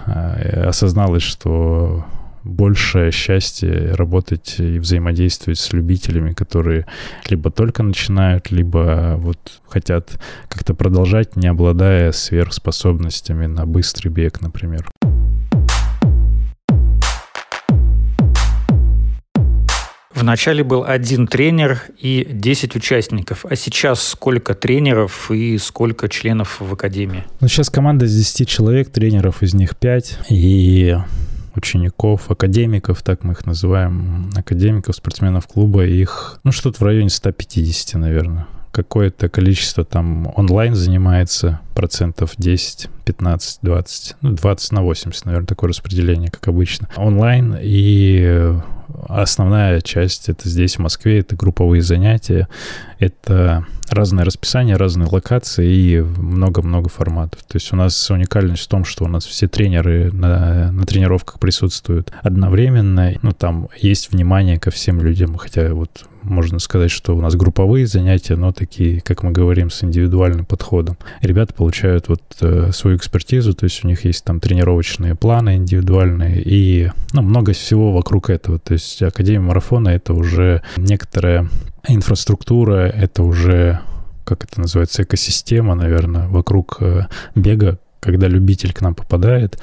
[0.07, 2.05] э, осозналось, что
[2.45, 6.87] большее счастье работать и взаимодействовать с любителями, которые
[7.29, 14.87] либо только начинают, либо вот хотят как-то продолжать, не обладая сверхспособностями на быстрый бег, например.
[20.25, 26.73] Вначале был один тренер и 10 участников, а сейчас сколько тренеров и сколько членов в
[26.73, 27.25] Академии?
[27.41, 30.97] Ну, сейчас команда из 10 человек, тренеров из них 5, и
[31.55, 38.01] учеников, академиков, так мы их называем, академиков, спортсменов клуба, их, ну, что-то в районе 150,
[38.01, 45.47] наверное какое-то количество там онлайн занимается, процентов 10, 15, 20, ну 20 на 80, наверное,
[45.47, 46.89] такое распределение, как обычно.
[46.97, 48.53] Онлайн и
[49.09, 52.49] основная часть это здесь, в Москве, это групповые занятия,
[52.99, 57.43] это разное расписание, разные локации и много-много форматов.
[57.45, 61.39] То есть у нас уникальность в том, что у нас все тренеры на, на тренировках
[61.39, 63.15] присутствуют одновременно.
[63.23, 67.87] Ну, там есть внимание ко всем людям, хотя вот можно сказать, что у нас групповые
[67.87, 70.97] занятия, но такие, как мы говорим, с индивидуальным подходом.
[71.21, 76.43] Ребята получают вот э, свою экспертизу, то есть у них есть там тренировочные планы индивидуальные
[76.43, 78.59] и ну, много всего вокруг этого.
[78.59, 81.49] То есть Академия марафона— это уже некоторая
[81.87, 83.81] инфраструктура, это уже
[84.25, 87.03] как это называется, экосистема, наверное, вокруг э,
[87.35, 89.59] бега, когда любитель к нам попадает,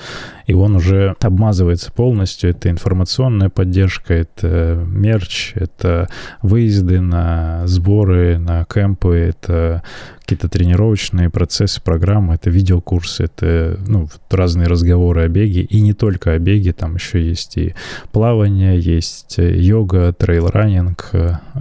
[0.51, 2.49] и он уже обмазывается полностью.
[2.49, 6.09] Это информационная поддержка, это мерч, это
[6.41, 9.81] выезды на сборы, на кемпы, это
[10.19, 16.31] какие-то тренировочные процессы, программы, это видеокурсы, это ну, разные разговоры о беге, и не только
[16.31, 17.75] о беге, там еще есть и
[18.13, 21.11] плавание, есть йога, трейл-раннинг,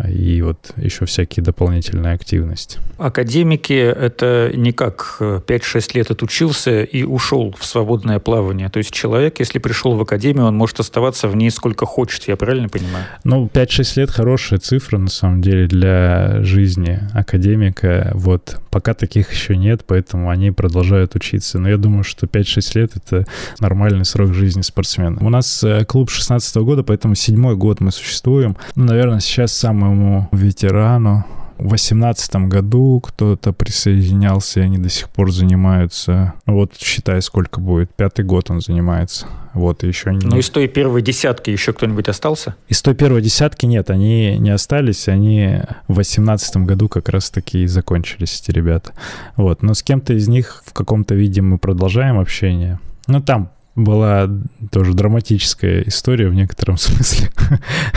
[0.09, 2.79] и вот еще всякие дополнительные активности.
[2.97, 8.69] Академики— это не как 5-6 лет отучился и ушел в свободное плавание.
[8.69, 12.37] То есть человек, если пришел в академию, он может оставаться в ней сколько хочет, я
[12.37, 13.05] правильно понимаю?
[13.25, 18.11] Ну, 5-6 лет хорошая цифра, на самом деле, для жизни академика.
[18.15, 21.59] Вот пока таких еще нет, поэтому они продолжают учиться.
[21.59, 23.27] Но я думаю, что 5-6 лет— это
[23.61, 25.19] нормальный срок жизни спортсмена.
[25.21, 28.57] У нас э, клуб 16 -го года, поэтому седьмой год мы существуем.
[28.75, 31.25] Ну, наверное, сейчас самому ветерану
[31.61, 36.35] в 2018 году кто-то присоединялся, и они до сих пор занимаются.
[36.47, 37.95] Вот считай, сколько будет.
[37.95, 39.27] Пятый год он занимается.
[39.53, 40.27] Вот, еще не...
[40.27, 42.55] Ну, из той первой десятки еще кто-нибудь остался?
[42.69, 47.67] Из той первой десятки нет, они не остались, они в 2018 году как раз-таки и
[47.67, 48.93] закончились, эти ребята.
[49.37, 52.79] Вот, но с кем-то из них в каком-то виде мы продолжаем общение.
[53.07, 54.29] Ну, там была
[54.71, 57.31] тоже драматическая история в некотором смысле.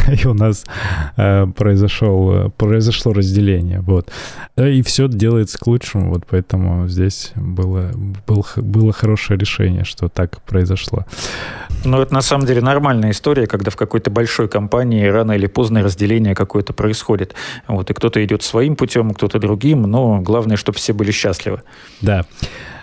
[0.08, 0.66] и у нас
[1.18, 3.82] э, произошел, произошло разделение.
[3.82, 4.12] Вот.
[4.58, 6.10] И все делается к лучшему.
[6.10, 7.92] Вот поэтому здесь было,
[8.28, 11.06] было, было хорошее решение, что так произошло.
[11.86, 15.84] Ну, это на самом деле нормальная история, когда в какой-то большой компании рано или поздно
[15.84, 17.34] разделение какое-то происходит.
[17.68, 21.62] Вот, и кто-то идет своим путем, кто-то другим, но главное, чтобы все были счастливы.
[22.02, 22.26] Да.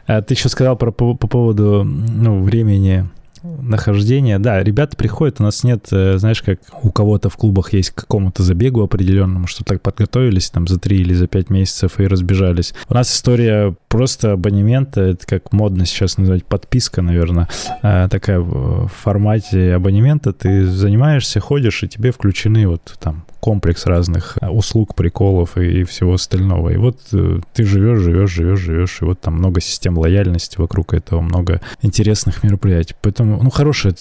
[0.07, 3.09] А ты еще сказал про, по, по поводу ну, времени
[3.43, 4.39] нахождения.
[4.39, 7.95] Да, ребята приходят, у нас нет, э, знаешь, как у кого-то в клубах есть к
[7.95, 12.75] какому-то забегу определенному, что так подготовились там за три или за пять месяцев и разбежались.
[12.89, 17.49] У нас история просто абонемента, это как модно сейчас называть подписка, наверное,
[17.83, 20.33] э, такая в формате абонемента.
[20.33, 25.85] Ты занимаешься, ходишь, и тебе включены вот там комплекс разных э, услуг, приколов и, и
[25.85, 26.71] всего остального.
[26.71, 30.95] И вот э, ты живешь, живешь, живешь, живешь, и вот там много систем лояльности вокруг
[30.95, 32.95] этого, много интересных мероприятий.
[33.03, 33.95] Поэтому, ну, хорошая,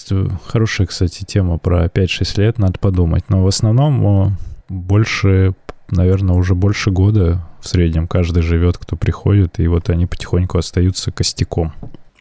[0.46, 3.24] хорошая, кстати, тема про 5-6 лет, надо подумать.
[3.28, 4.36] Но в основном
[4.68, 5.54] больше,
[5.90, 11.12] наверное, уже больше года в среднем каждый живет, кто приходит, и вот они потихоньку остаются
[11.12, 11.72] костяком.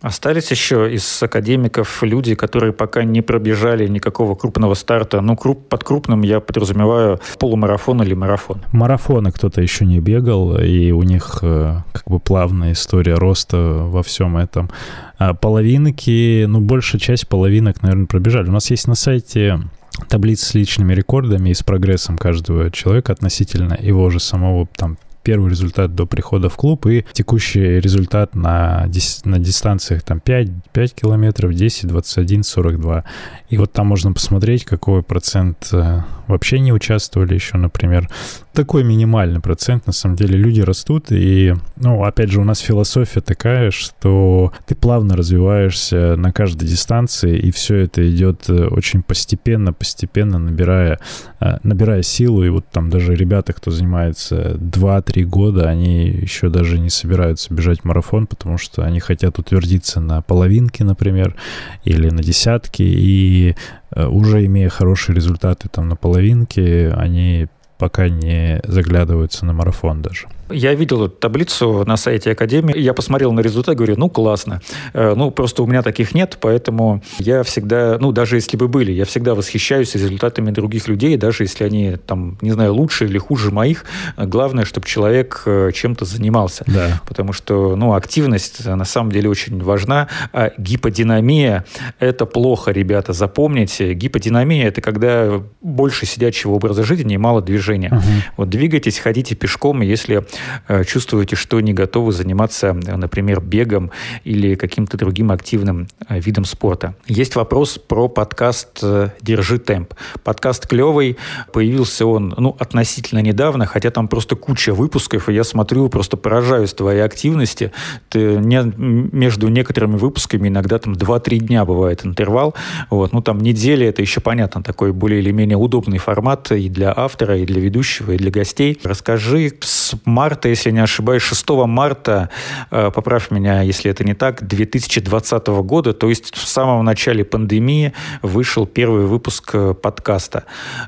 [0.01, 5.19] Остались еще из академиков люди, которые пока не пробежали никакого крупного старта.
[5.19, 8.61] Ну, круп, под крупным я подразумеваю полумарафон или марафон.
[8.71, 14.01] Марафоны кто-то еще не бегал, и у них э, как бы плавная история роста во
[14.01, 14.69] всем этом.
[15.17, 18.47] А половинки, ну, большая часть половинок, наверное, пробежали.
[18.47, 19.59] У нас есть на сайте
[20.07, 24.97] таблица с личными рекордами и с прогрессом каждого человека относительно его же самого там
[25.29, 28.89] первый результат до прихода в клуб и текущий результат на,
[29.25, 33.03] на дистанциях там 5, 5 километров, 10, 21, 42.
[33.49, 38.09] И вот там можно посмотреть, какой процент э, вообще не участвовали еще, например.
[38.53, 43.21] Такой минимальный процент, на самом деле, люди растут, и, ну, опять же, у нас философия
[43.21, 49.73] такая, что ты плавно развиваешься на каждой дистанции, и все это идет э, очень постепенно,
[49.73, 50.99] постепенно набирая,
[51.39, 56.79] э, набирая силу, и вот там даже ребята, кто занимается 2-3 года, они еще даже
[56.79, 61.35] не собираются бежать марафон, потому что они хотят утвердиться на половинке, например,
[61.83, 63.55] или на десятке, и
[63.91, 67.47] Э, уже имея хорошие результаты там на половинке, они
[67.79, 70.27] пока не заглядываются на марафон даже.
[70.51, 72.77] Я видел эту таблицу на сайте Академии.
[72.77, 74.61] Я посмотрел на результат, говорю, ну, классно.
[74.93, 78.91] Э, ну, просто у меня таких нет, поэтому я всегда, ну, даже если бы были,
[78.91, 83.51] я всегда восхищаюсь результатами других людей, даже если они, там, не знаю, лучше или хуже
[83.51, 83.85] моих.
[84.17, 86.63] Главное, чтобы человек э, чем-то занимался.
[86.67, 87.01] Да.
[87.07, 90.07] Потому что, ну, активность на самом деле очень важна.
[90.33, 91.65] А гиподинамия–
[91.99, 93.93] это плохо, ребята, запомните.
[93.93, 97.68] Гиподинамия– это когда больше сидячего образа жизни и мало движения.
[97.77, 98.01] Угу.
[98.37, 100.25] Вот двигайтесь, ходите пешком, если
[100.67, 103.91] Э, чувствуете, что не готовы заниматься, например, бегом
[104.23, 106.95] или каким-то другим активным э, видом спорта.
[107.07, 109.93] Есть вопрос про подкаст э, «Держи темп».
[110.23, 111.17] Подкаст клевый,
[111.51, 116.73] появился он ну, относительно недавно, хотя там просто куча выпусков, и я смотрю, просто поражаюсь
[116.73, 117.71] твоей активности.
[118.09, 122.55] Ты не, между некоторыми выпусками иногда там 2-3 дня бывает интервал.
[122.89, 123.13] Вот.
[123.13, 127.37] Ну, там неделя, это еще понятно, такой более или менее удобный формат и для автора,
[127.37, 128.79] и для для ведущего и для гостей.
[128.83, 132.29] Расскажи, с марта, если не ошибаюсь, 6 марта,
[132.71, 137.93] э, поправь меня, если это не так, 2020 года, то есть в самом начале пандемии
[138.21, 140.43] вышел первый выпуск э, подкаста.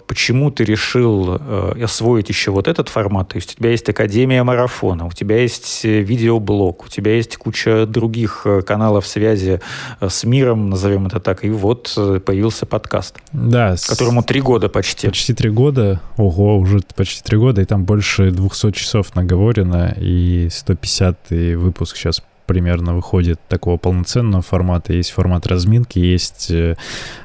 [0.07, 3.29] Почему ты решил э, освоить еще вот этот формат?
[3.29, 7.85] То есть у тебя есть Академия марафона, у тебя есть видеоблог, у тебя есть куча
[7.85, 9.59] других каналов связи
[9.99, 11.93] с миром, назовем это так, и вот
[12.25, 13.17] появился подкаст.
[13.33, 13.75] Да.
[13.87, 15.07] Которому три года почти.
[15.07, 15.99] Почти три года.
[16.17, 22.21] Ого, уже почти три года, и там больше 200 часов наговорено, и 150 выпуск сейчас
[22.45, 24.93] примерно выходит такого полноценного формата.
[24.93, 26.51] Есть формат разминки, есть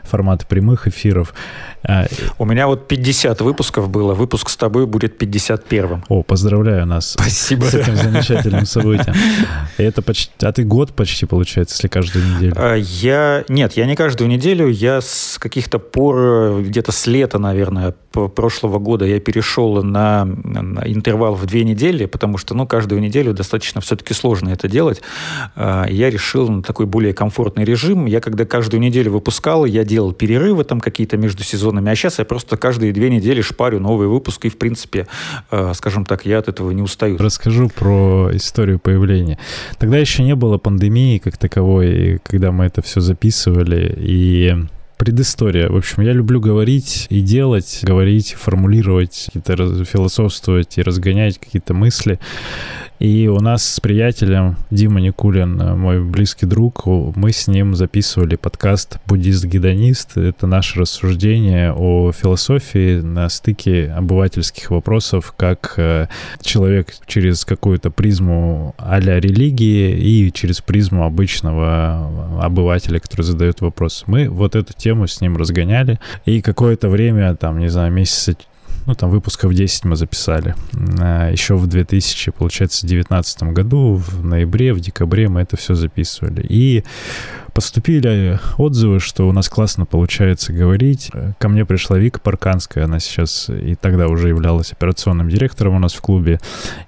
[0.07, 1.35] э, формат прямых эфиров.
[1.83, 2.07] А,
[2.39, 4.15] У меня вот 50 выпусков было.
[4.15, 6.05] Выпуск с тобой будет 51-м.
[6.09, 7.65] О, поздравляю нас Спасибо.
[7.65, 9.15] с этим замечательным событием.
[9.77, 10.33] Это почти...
[10.43, 12.55] А ты год почти, получается, если каждую неделю?
[12.57, 13.45] А, я...
[13.49, 14.69] Нет, я не каждую неделю.
[14.69, 21.35] Я с каких-то пор, где-то с лета, наверное, прошлого года я перешел на, на интервал
[21.35, 25.03] в две недели, потому что, ну, каждую неделю достаточно все-таки сложно это делать.
[25.55, 28.07] А, я решил на такой более комфортный режим.
[28.07, 32.25] Я когда каждую неделю выпускал, я делал перерывы там какие-то между сезонами, а сейчас я
[32.25, 35.07] просто каждые две недели шпарю новый выпуск, и, в принципе,
[35.51, 37.17] а, скажем так, я от этого не устаю.
[37.19, 39.39] Расскажу про историю появления.
[39.79, 44.55] Тогда еще не было пандемии как таковой, когда мы это все записывали, и
[44.97, 45.69] Предыстория.
[45.69, 52.19] В общем, я люблю говорить и делать, говорить, формулировать, какие-то философствовать и разгонять какие-то мысли.
[52.99, 58.37] И у нас с приятелем Дима Никулин, э, мой близкий друг, мы с ним записывали
[58.37, 60.17] подкаст «Буддист-гедонист».
[60.17, 66.07] Это наше рассуждение о философии на стыке обывательских вопросов, как э,
[66.41, 74.05] человек через какую-то призму а религии и через призму обычного обывателя, который задает вопрос.
[74.07, 78.37] Мы вот эту тему с ним разгоняли, и какое-то время, там, не знаю, месяца
[78.87, 80.55] ну, там выпусков 10 мы записали.
[81.01, 86.45] А, Еще в 2000, получается, 2019 году, в ноябре, в декабре мы это все записывали.
[86.49, 86.85] И
[87.53, 91.11] поступили отзывы, что у нас классно получается говорить.
[91.39, 95.95] Ко мне пришла Вика Парканская, она сейчас и тогда уже являлась операционным директором у нас
[95.95, 96.39] в клубе,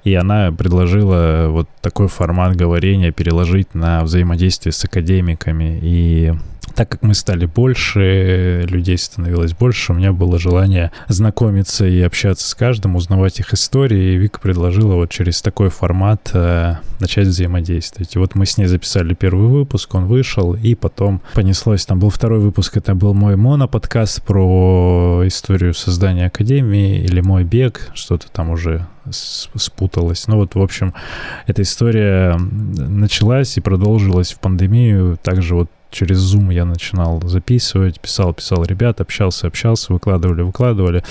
[0.04, 5.78] и она предложила вот такой формат говорения переложить на взаимодействие с академиками.
[5.82, 6.34] И
[6.78, 12.48] так как мы стали больше, людей становилось больше, у меня было желание знакомиться и общаться
[12.48, 18.14] с каждым, узнавать их истории, и Вика предложила вот через такой формат э, начать взаимодействовать.
[18.14, 22.10] И вот мы с ней записали первый выпуск, он вышел, и потом понеслось, там был
[22.10, 28.50] второй выпуск, это был мой моноподкаст про историю создания Академии, или мой бег, что-то там
[28.50, 30.28] уже спуталось.
[30.28, 30.94] Ну вот, в общем,
[31.46, 35.18] эта история началась и продолжилась в пандемию.
[35.22, 41.02] Также вот через Zoom я начинал записывать, писал, писал ребят, общался, общался, выкладывали, выкладывали.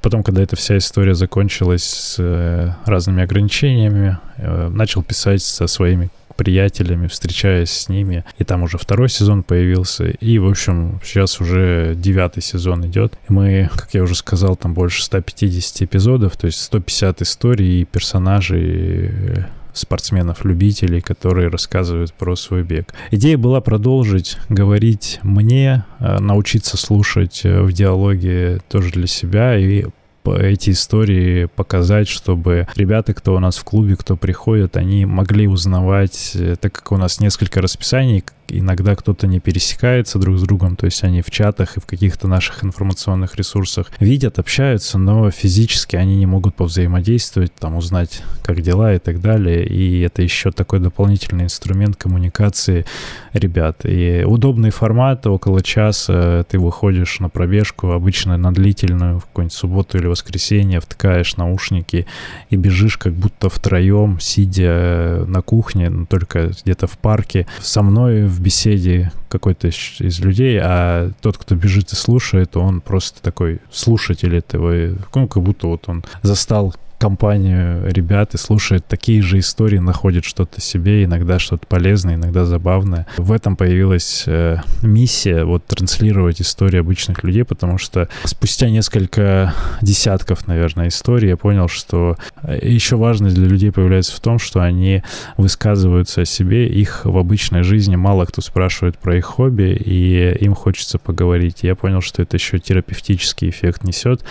[0.00, 6.10] Потом, когда эта вся история закончилась с э, разными ограничениями, э, начал писать со своими
[6.40, 8.24] приятелями, встречаясь с ними.
[8.38, 10.06] И там уже второй сезон появился.
[10.08, 13.12] И, в общем, сейчас уже девятый сезон идет.
[13.28, 19.44] Мы, как я уже сказал, там больше 150 эпизодов, то есть 150 историй и персонажей
[19.72, 22.94] спортсменов-любителей, которые рассказывают про свой бег.
[23.10, 29.86] Идея была продолжить говорить мне, э, научиться слушать э, в диалоге тоже для себя и
[30.26, 36.32] эти истории показать, чтобы ребята, кто у нас в клубе, кто приходит, они могли узнавать,
[36.34, 40.86] э, так как у нас несколько расписаний, иногда кто-то не пересекается друг с другом, то
[40.86, 46.16] есть они в чатах и в каких-то наших информационных ресурсах видят, общаются, но физически они
[46.16, 49.66] не могут повзаимодействовать, там узнать, как дела и так далее.
[49.66, 52.84] И это еще такой дополнительный инструмент коммуникации
[53.32, 53.80] ребят.
[53.84, 59.98] И удобный формат, около часа ты выходишь на пробежку, обычно на длительную, в какую-нибудь субботу
[59.98, 62.06] или воскресенье, втыкаешь наушники
[62.48, 67.46] и бежишь как будто втроем, сидя на кухне, но только где-то в парке.
[67.60, 73.22] Со мной в беседе какой-то из людей, а тот, кто бежит и слушает, он просто
[73.22, 79.38] такой слушатель этого, ну, как будто вот он застал компанию ребят и слушает такие же
[79.38, 83.06] истории, находит что-то себе, иногда что-то полезное, иногда забавное.
[83.16, 90.46] В этом появилась э, миссия вот транслировать истории обычных людей, потому что спустя несколько десятков,
[90.46, 95.02] наверное, историй я понял, что э, еще важность для людей появляется в том, что они
[95.38, 100.54] высказываются о себе, их в обычной жизни мало кто спрашивает про их хобби, и им
[100.54, 101.62] хочется поговорить.
[101.62, 104.22] Я понял, что это еще терапевтический эффект несет,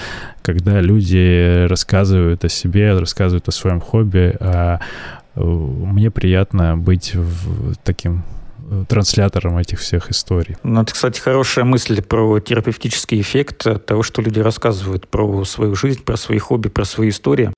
[0.43, 4.35] когда люди рассказывают о себе, рассказывают о своем хобби.
[4.39, 4.79] А
[5.35, 8.23] э, мне приятно быть в таким
[8.87, 10.55] транслятором этих всех историй.
[10.63, 16.03] Ну, это, кстати, хорошая мысль про терапевтический эффект того, что люди рассказывают про свою жизнь,
[16.03, 17.51] про свои хобби, про свои истории.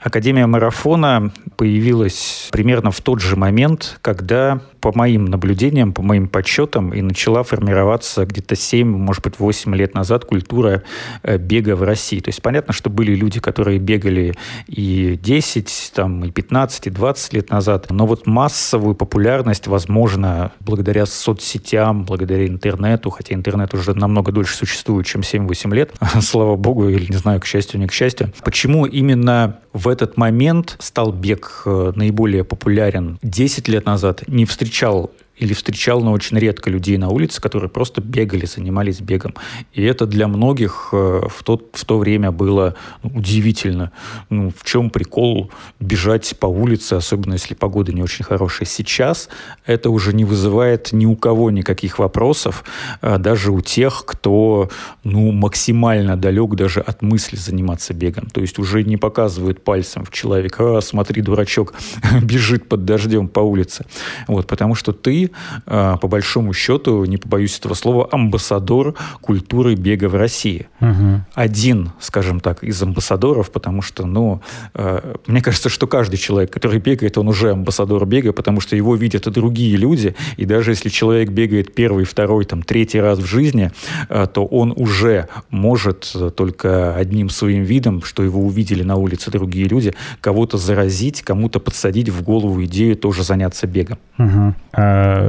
[0.00, 6.94] Академия марафона появилась примерно в тот же момент, когда, по моим наблюдениям, по моим подсчетам,
[6.94, 10.84] и начала формироваться где-то 7, может быть, 8 лет назад культура
[11.22, 12.20] э, бега в России.
[12.20, 14.34] То есть понятно, что были люди, которые бегали
[14.68, 21.04] и 10, там, и 15, и 20 лет назад, но вот массовую популярность, возможно, благодаря
[21.04, 27.04] соцсетям, благодаря интернету, хотя интернет уже намного дольше существует, чем 7-8 лет, слава богу, или
[27.10, 28.32] не знаю, к счастью, не к счастью.
[28.42, 33.18] Почему именно в этот момент стал бег э, наиболее популярен.
[33.22, 38.02] 10 лет назад не встречал или встречал, но очень редко людей на улице, которые просто
[38.02, 39.34] бегали, занимались бегом.
[39.72, 43.90] И это для многих э, в, тот, в то время было ну, удивительно.
[44.28, 45.50] Ну, в чем прикол
[45.80, 48.68] бежать по улице, особенно если погода не очень хорошая.
[48.68, 49.30] Сейчас
[49.64, 52.62] это уже не вызывает ни у кого никаких вопросов,
[53.00, 54.68] э, даже у тех, кто
[55.04, 58.26] ну, максимально далек даже от мысли заниматься бегом.
[58.26, 61.72] То есть уже не показывают пальцем в человека, а, смотри, дурачок,
[62.22, 63.86] бежит под дождем по улице.
[64.28, 65.29] Вот, потому что ты
[65.66, 70.68] Э, по большому счету, не побоюсь этого слова, амбассадор культуры бега в России.
[70.80, 71.24] Угу.
[71.34, 74.40] Один, скажем так, из амбассадоров, потому что, ну,
[74.74, 78.94] э, мне кажется, что каждый человек, который бегает, он уже амбассадор бега, потому что его
[78.94, 83.26] видят и другие люди, и даже если человек бегает первый, второй, там, третий раз в
[83.26, 83.70] жизни,
[84.08, 89.68] э, то он уже может только одним своим видом, что его увидели на улице другие
[89.68, 93.98] люди, кого-то заразить, кому-то подсадить в голову идею тоже заняться бегом.
[94.18, 94.54] Угу.
[94.72, 95.19] А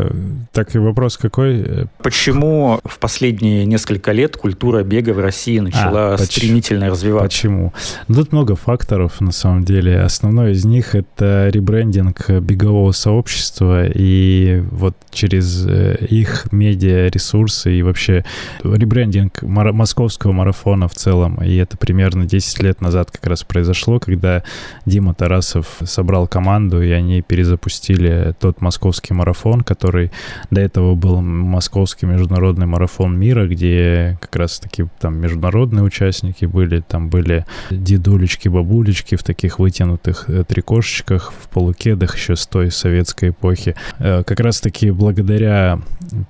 [0.51, 1.87] так и вопрос какой?
[2.03, 7.27] Почему в последние несколько лет культура бега в России начала а, стремительно поч- развиваться?
[7.27, 7.73] Почему?
[8.07, 10.01] Ну, тут много факторов, на самом деле.
[10.01, 18.23] Основной из них— это ребрендинг бегового сообщества, и вот через э, их медиа-ресурсы и вообще
[18.63, 21.41] ребрендинг мар- московского марафона в целом.
[21.43, 24.43] И это примерно 10 лет назад как раз произошло, когда
[24.85, 30.11] Дима Тарасов собрал команду, и они перезапустили тот московский марафон, который
[30.51, 37.09] до этого был московский международный марафон мира, где как раз-таки там международные участники были, там
[37.09, 43.75] были дедулечки, бабулечки в таких вытянутых э, трикошечках, в полукедах еще с той советской эпохи.
[43.99, 45.79] Э, как раз-таки благодаря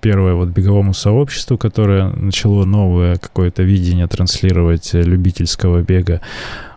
[0.01, 6.21] первое вот беговому сообществу, которое начало новое какое-то видение транслировать любительского бега,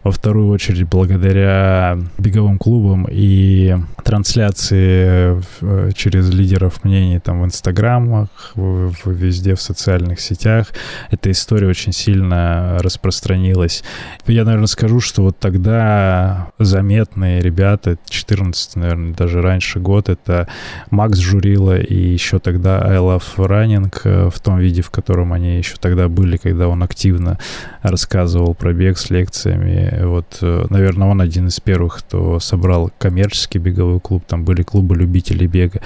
[0.04, 3.74] во вторую очередь благодаря беговым клубам и
[4.04, 10.68] трансляции э, через лидеров мнений там в инстаграмах, везде в социальных сетях.
[11.10, 13.82] Эта история очень сильно распространилась.
[14.26, 20.48] Я, наверное, скажу, что вот тогда заметные ребята, 14, наверное, даже раньше год, это
[20.90, 25.56] Макс Журила и еще тогда I Love Running э, в том виде, в котором они
[25.56, 27.38] еще тогда были, когда он активно
[27.80, 33.58] рассказывал про бег с лекциями вот, э, наверное, он один из первых, кто собрал коммерческий
[33.58, 34.24] беговой клуб.
[34.26, 35.80] Там были клубы любителей бега.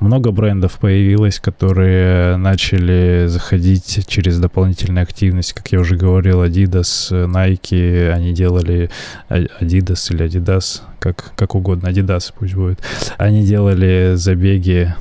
[0.00, 5.52] Много брендов появилось, которые начали заходить через дополнительную активность.
[5.52, 8.90] Как я уже говорил, Adidas, Nike, они делали
[9.28, 12.80] Adidas или Adidas, как, как угодно, Adidas пусть будет.
[13.18, 14.94] Они делали забеги,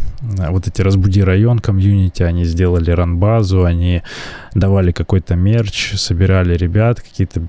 [0.49, 4.03] вот эти «Разбуди район» комьюнити, они сделали ранбазу, они
[4.53, 7.41] давали какой-то мерч, собирали ребят, какие-то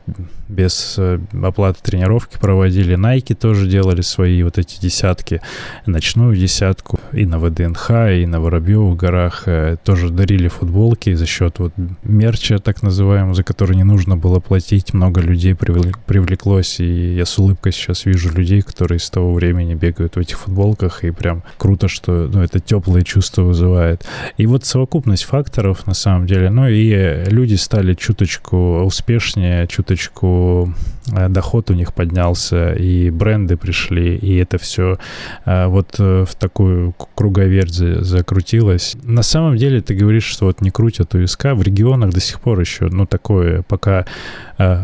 [0.48, 2.96] без э, оплаты тренировки проводили.
[2.96, 5.40] Nike тоже делали свои вот эти десятки,
[5.86, 7.00] ночную десятку.
[7.12, 11.72] И на ВДНХ, и на Воробьевых горах э, тоже дарили футболки за счет вот
[12.02, 14.92] мерча, так называемого, за который не нужно было платить.
[14.92, 20.16] Много людей привлеклось, и я с улыбкой сейчас вижу людей, которые с того времени бегают
[20.16, 24.04] в этих футболках, и прям круто, что ну, это теплые чувства вызывает.
[24.36, 30.72] И вот совокупность факторов, на самом деле, ну и люди стали чуточку успешнее, чуточку
[31.06, 34.98] доход у них поднялся, и бренды пришли, и это все
[35.44, 38.96] э, вот э, в такую круговерть закрутилось.
[39.02, 42.60] На самом деле ты говоришь, что вот не крутят УСК, в регионах до сих пор
[42.60, 44.06] еще, ну, такое, пока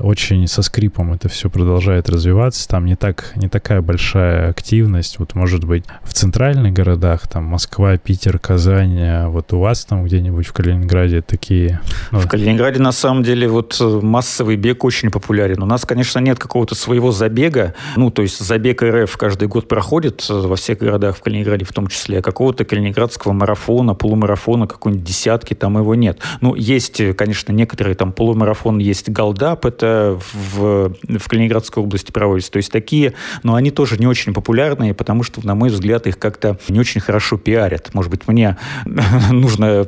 [0.02, 5.36] очень со скрипом это все продолжает развиваться, там не так, не такая большая активность, вот
[5.36, 10.48] может быть в центральных городах, там Москва, Питер, Казань, а вот у вас там где-нибудь
[10.48, 11.80] в Калининграде такие...
[12.10, 12.18] Ну...
[12.18, 15.62] В Калининграде на самом деле вот массовый бег очень популярен.
[15.62, 19.68] У нас, конечно, конечно, нет какого-то своего забега, ну, то есть забег РФ каждый год
[19.68, 25.04] проходит во всех городах, в Калининграде в том числе, а какого-то калининградского марафона, полумарафона, какой-нибудь
[25.04, 26.18] десятки, там его нет.
[26.40, 32.50] Ну, есть, конечно, некоторые там полумарафон, есть Галдап, это в, в Калининградской области проводится.
[32.50, 33.12] То есть такие,
[33.44, 37.00] но они тоже не очень популярные, потому что, на мой взгляд, их как-то не очень
[37.00, 37.94] хорошо пиарят.
[37.94, 38.56] Может быть, мне
[39.30, 39.86] нужно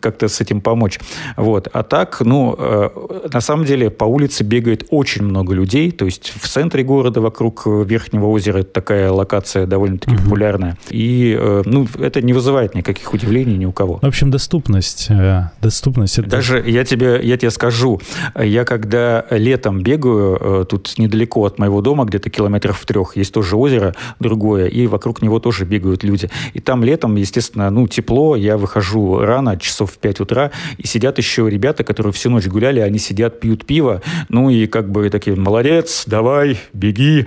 [0.00, 0.98] как-то с этим помочь.
[1.36, 1.68] Вот.
[1.72, 6.32] А так, ну, э, на самом деле по улице бегает очень много людей, то есть
[6.34, 10.24] в центре города вокруг Верхнего озера такая локация довольно-таки угу.
[10.24, 10.78] популярная.
[10.90, 13.98] И, э, ну, это не вызывает никаких удивлений ни у кого.
[14.02, 15.06] В общем, доступность.
[15.10, 16.28] Э, доступность это...
[16.28, 18.00] Даже я тебе, я тебе скажу,
[18.38, 23.56] я когда летом бегаю, тут недалеко от моего дома, где-то километров в трех, есть тоже
[23.56, 26.30] озеро другое, и вокруг него тоже бегают люди.
[26.54, 31.18] И там летом, естественно, ну, тепло, я выхожу рано, часов в 5 утра, и сидят
[31.18, 35.36] еще ребята, которые всю ночь гуляли, они сидят, пьют пиво, ну и как бы такие,
[35.50, 37.26] молодец, давай, беги.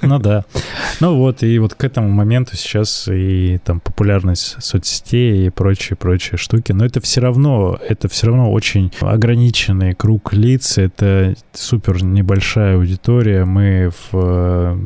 [0.00, 0.46] Ну да.
[1.00, 6.72] Ну вот, и вот к этому моменту сейчас и там популярность соцсетей и прочие-прочие штуки,
[6.72, 13.44] но это все равно, это все равно очень ограниченный круг лиц, это супер небольшая аудитория.
[13.44, 14.78] Мы в,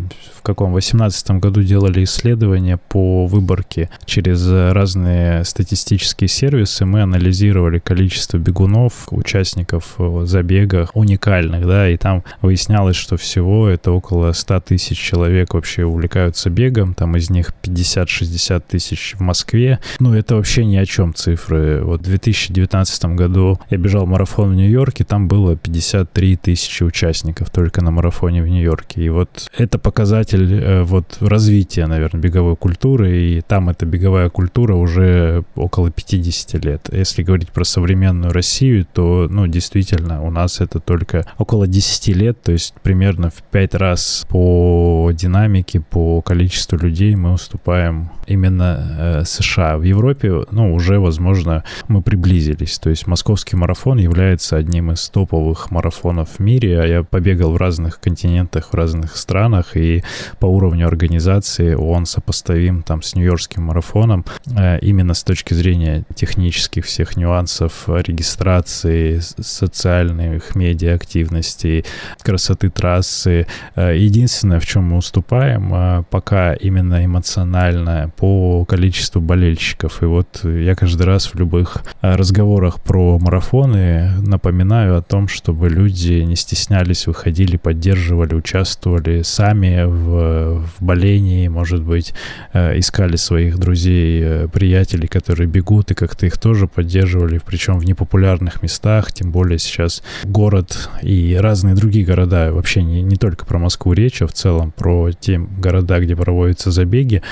[0.46, 6.86] каком, 18 году делали исследование по выборке через разные статистические сервисы.
[6.86, 14.32] Мы анализировали количество бегунов, участников забега уникальных, да, и там выяснялось, что всего это около
[14.32, 19.80] 100 тысяч человек вообще увлекаются бегом, там из них 50-60 тысяч в Москве.
[19.98, 21.82] Ну, это вообще ни о чем цифры.
[21.82, 27.82] Вот в 2019 году я бежал марафон в Нью-Йорке, там было 53 тысячи участников только
[27.82, 29.02] на марафоне в Нью-Йорке.
[29.02, 34.28] И вот это показатель показатель э, вот развития, наверное, беговой культуры, и там эта беговая
[34.28, 36.88] культура уже около 50 лет.
[36.92, 42.42] Если говорить про современную Россию, то, ну, действительно, у нас это только около 10 лет,
[42.42, 49.24] то есть примерно в 5 раз по динамике, по количеству людей мы уступаем именно э,
[49.24, 49.76] США.
[49.76, 52.78] В Европе, ну, уже, возможно, мы приблизились.
[52.78, 57.56] То есть московский марафон является одним из топовых марафонов в мире, а я побегал в
[57.56, 60.02] разных континентах, в разных странах, и
[60.38, 64.24] по уровню организации он сопоставим там с Нью-Йоркским марафоном
[64.56, 71.84] э, именно с точки зрения технических всех нюансов регистрации, социальных медиа активностей,
[72.22, 73.46] красоты трассы.
[73.74, 80.02] Э, единственное, в чем мы уступаем, э, пока именно эмоционально по количеству болельщиков.
[80.02, 86.14] И вот я каждый раз в любых разговорах про марафоны напоминаю о том, чтобы люди
[86.22, 92.14] не стеснялись, выходили, поддерживали, участвовали сами в в, болении, может быть,
[92.52, 97.84] э, искали своих друзей, э, приятелей, которые бегут, и как-то их тоже поддерживали, причем в
[97.84, 103.58] непопулярных местах, тем более сейчас город и разные другие города, вообще не, не только про
[103.58, 107.22] Москву речь, а в целом про те города, где проводятся забеги,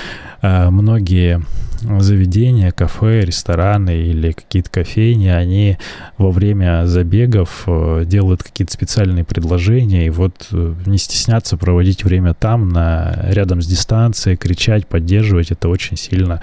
[0.42, 1.42] э, многие
[2.00, 5.78] заведения, кафе, рестораны или какие-то кофейни, они
[6.18, 7.66] во время забегов
[8.04, 10.48] делают какие-то специальные предложения, и вот
[10.86, 16.40] не стесняться проводить время там, на, рядом с дистанцией, кричать, поддерживать, это очень сильно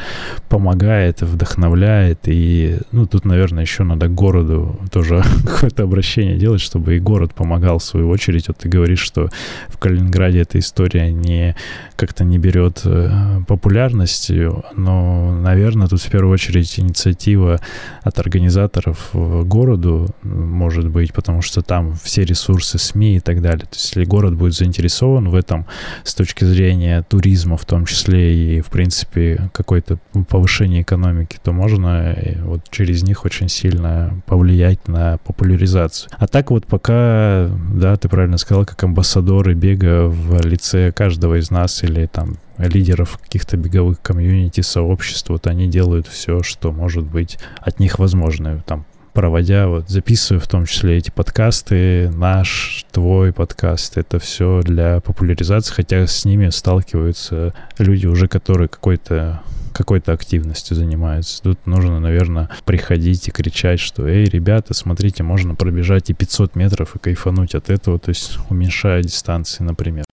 [0.49, 2.19] помогает, вдохновляет.
[2.25, 7.79] И, ну, тут, наверное, еще надо городу тоже какое-то обращение делать, чтобы и город помогал
[7.79, 8.47] в свою очередь.
[8.47, 9.29] Вот ты говоришь, что
[9.67, 11.55] в Калининграде эта история не
[11.95, 17.59] как-то не берет э, популярностью, но, наверное, тут в первую очередь инициатива
[18.03, 23.65] от организаторов городу может быть, потому что там все ресурсы СМИ и так далее.
[23.65, 25.65] То есть, если город будет заинтересован в этом
[26.03, 29.97] с точки зрения туризма, в том числе и, в принципе, какое-то
[30.29, 36.09] повышение экономики, то можно э, вот через них очень сильно повлиять на популяризацию.
[36.17, 41.51] А так вот пока, да, ты правильно сказал, как амбассадоры бега в лице каждого из
[41.51, 42.37] нас или там
[42.67, 48.63] лидеров каких-то беговых комьюнити, сообществ, вот они делают все, что может быть от них возможно.
[48.65, 54.99] Там проводя, вот записываю в том числе эти подкасты, наш, твой подкаст, это все для
[55.01, 59.41] популяризации, хотя с ними сталкиваются люди уже, которые какой-то
[59.73, 61.41] какой-то активностью занимаются.
[61.41, 66.95] Тут нужно, наверное, приходить и кричать, что «Эй, ребята, смотрите, можно пробежать и 500 метров
[66.95, 70.03] и кайфануть от этого», то есть уменьшая дистанции, например.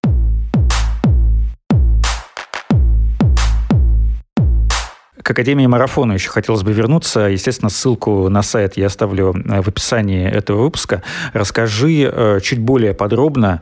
[5.29, 7.27] К Академии марафона еще хотелось бы вернуться.
[7.27, 11.03] Естественно, ссылку на сайт я оставлю в описании этого выпуска.
[11.33, 13.61] Расскажи чуть более подробно,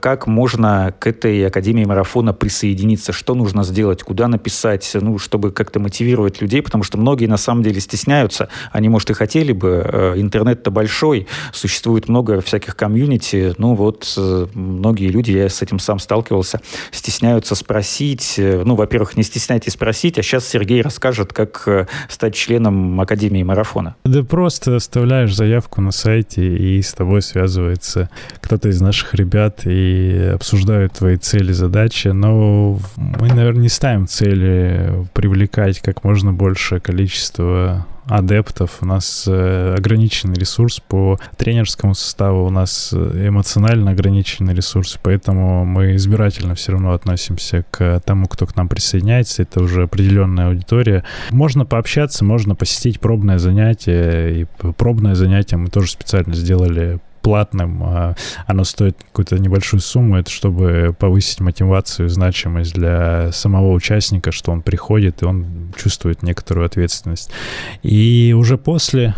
[0.00, 5.78] как можно к этой Академии марафона присоединиться, что нужно сделать, куда написать, ну, чтобы как-то
[5.78, 8.48] мотивировать людей, потому что многие на самом деле стесняются.
[8.72, 10.14] Они, может, и хотели бы.
[10.16, 13.54] Интернет-то большой, существует много всяких комьюнити.
[13.56, 14.18] Ну, вот
[14.52, 16.60] многие люди, я с этим сам сталкивался,
[16.90, 18.34] стесняются спросить.
[18.36, 23.96] Ну, во-первых, не стесняйтесь спросить, а сейчас Сергей расскажет, как э, стать членом Академии марафона.
[24.04, 30.30] Да просто оставляешь заявку на сайте, и с тобой связывается кто-то из наших ребят и
[30.34, 32.08] обсуждают твои цели, задачи.
[32.08, 39.74] Но мы, наверное, не ставим цели привлекать как можно большее количество адептов, у нас э,
[39.76, 46.72] ограниченный ресурс по тренерскому составу, у нас э, эмоционально ограниченный ресурс, поэтому мы избирательно все
[46.72, 51.04] равно относимся к тому, кто к нам присоединяется, это уже определенная аудитория.
[51.30, 58.14] Можно пообщаться, можно посетить пробное занятие, и пробное занятие мы тоже специально сделали платным, а
[58.46, 64.60] оно стоит какую-то небольшую сумму, это чтобы повысить мотивацию, значимость для самого участника, что он
[64.60, 67.30] приходит и он чувствует некоторую ответственность.
[67.82, 69.14] И уже после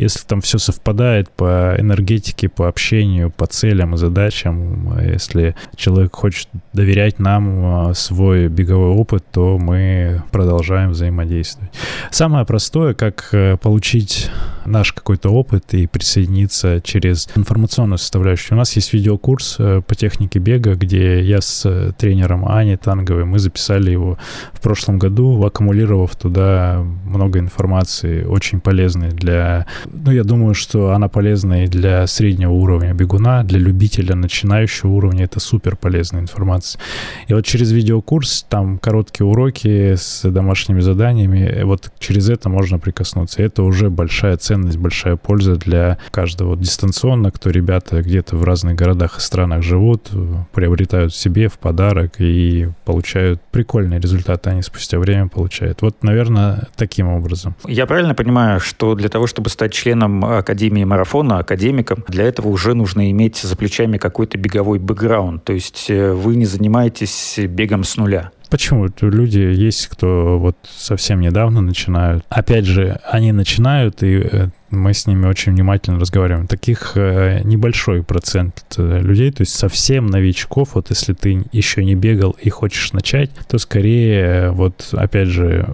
[0.00, 6.48] если там все совпадает по энергетике, по общению, по целям и задачам, если человек хочет
[6.72, 11.70] доверять нам а, свой беговой опыт, то мы продолжаем взаимодействовать.
[12.10, 14.30] Самое простое, как э, получить
[14.64, 18.56] наш какой-то опыт и присоединиться через информационную составляющую.
[18.56, 23.24] У нас есть видеокурс э, по технике бега, где я с э, тренером Аней Танговой,
[23.24, 24.18] мы записали его
[24.52, 29.66] в прошлом году, аккумулировав туда много информации, очень полезной для...
[29.92, 35.24] Ну, я думаю, что она полезна и для среднего уровня бегуна, для любителя начинающего уровня
[35.24, 36.80] это супер полезная информация.
[37.28, 43.42] И вот через видеокурс, там короткие уроки с домашними заданиями, вот через это можно прикоснуться.
[43.42, 46.50] Это уже большая ценность большая польза для каждого.
[46.50, 50.10] Вот дистанционно, кто ребята где-то в разных городах и странах живут,
[50.52, 55.82] приобретают себе в подарок и получают прикольные результаты, они спустя время получают.
[55.82, 57.54] Вот, наверное, таким образом.
[57.66, 62.74] Я правильно понимаю, что для того, чтобы стать членом Академии марафона, академиком, для этого уже
[62.74, 67.96] нужно иметь за плечами какой-то беговой бэкграунд, то есть э, вы не занимаетесь бегом с
[67.96, 68.30] нуля?
[68.50, 68.88] Почему?
[69.00, 72.24] Люди есть, кто вот совсем недавно начинают.
[72.28, 76.48] Опять же, они начинают, и э, мы с ними очень внимательно разговариваем.
[76.48, 82.36] Таких э, небольшой процент людей, то есть совсем новичков, вот если ты еще не бегал
[82.42, 85.68] и хочешь начать, то скорее вот опять же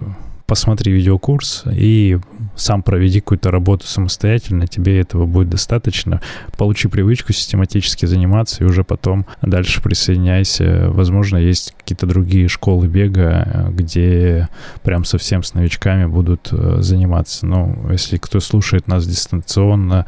[0.47, 2.17] посмотри видеокурс и
[2.55, 6.21] сам проведи какую-то работу самостоятельно, тебе этого будет достаточно.
[6.57, 10.87] Получи привычку систематически заниматься и уже потом дальше присоединяйся.
[10.89, 14.47] Возможно, есть какие-то другие школы бега, где
[14.83, 17.45] прям совсем с новичками будут э, заниматься.
[17.45, 20.05] Ну, если кто слушает нас дистанционно,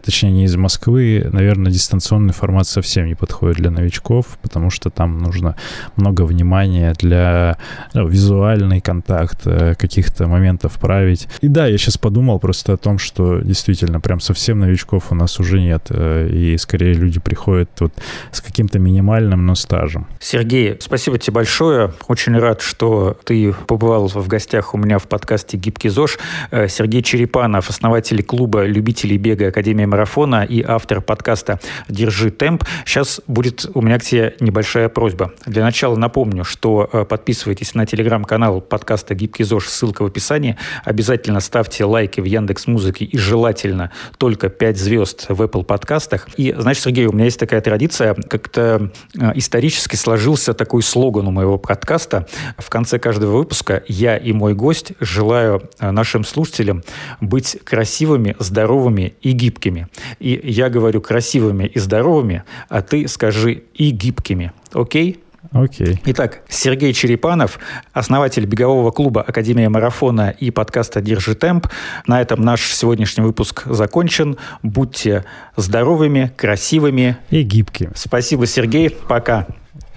[0.00, 5.18] точнее не из Москвы, наверное, дистанционный формат совсем не подходит для новичков, потому что там
[5.18, 5.56] нужно
[5.96, 7.56] много внимания для
[7.94, 11.28] ну, визуальный контакт, э, каких-то моментов править.
[11.40, 15.38] И да, я сейчас подумал просто о том, что действительно прям совсем новичков у нас
[15.40, 17.92] уже нет, э, и скорее люди приходят вот
[18.30, 20.06] с каким-то минимальным, но стажем.
[20.20, 21.92] Сергей, спасибо тебе большое.
[22.08, 26.18] Очень рад, что ты побывал в гостях у меня в подкасте «Гибкий ЗОЖ».
[26.50, 31.58] Э, Сергей Черепанов, основатель клуба любителей бега Академии Академия марафона и автор подкаста
[31.88, 32.64] «Держи темп».
[32.84, 35.32] Сейчас будет у меня к тебе небольшая просьба.
[35.46, 40.56] Для начала напомню, что э, подписывайтесь на телеграм-канал подкаста «Гибкий ЗОЖ», ссылка в описании.
[40.84, 46.28] Обязательно ставьте лайки в Яндекс Музыке и желательно только 5 звезд в Apple подкастах.
[46.36, 51.32] И, значит, Сергей, у меня есть такая традиция, как-то э, исторически сложился такой слоган у
[51.32, 52.28] моего подкаста.
[52.58, 56.84] В конце каждого выпуска я и мой гость желаю э, нашим слушателям
[57.20, 59.88] быть красивыми, здоровыми и гибкими гибкими.
[60.20, 64.52] И я говорю красивыми и здоровыми, а ты скажи и гибкими.
[64.72, 65.20] Окей?
[65.52, 66.00] Окей.
[66.06, 67.58] Итак, Сергей Черепанов,
[67.92, 71.66] основатель бегового клуба Академия марафона и подкаста «Держи темп».
[72.06, 74.36] На этом наш сегодняшний выпуск закончен.
[74.62, 75.24] Будьте
[75.56, 77.16] здоровыми, красивыми.
[77.30, 77.90] И гибкими.
[77.94, 78.90] Спасибо, Сергей.
[78.90, 79.46] Пока.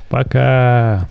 [0.09, 1.07] Пока.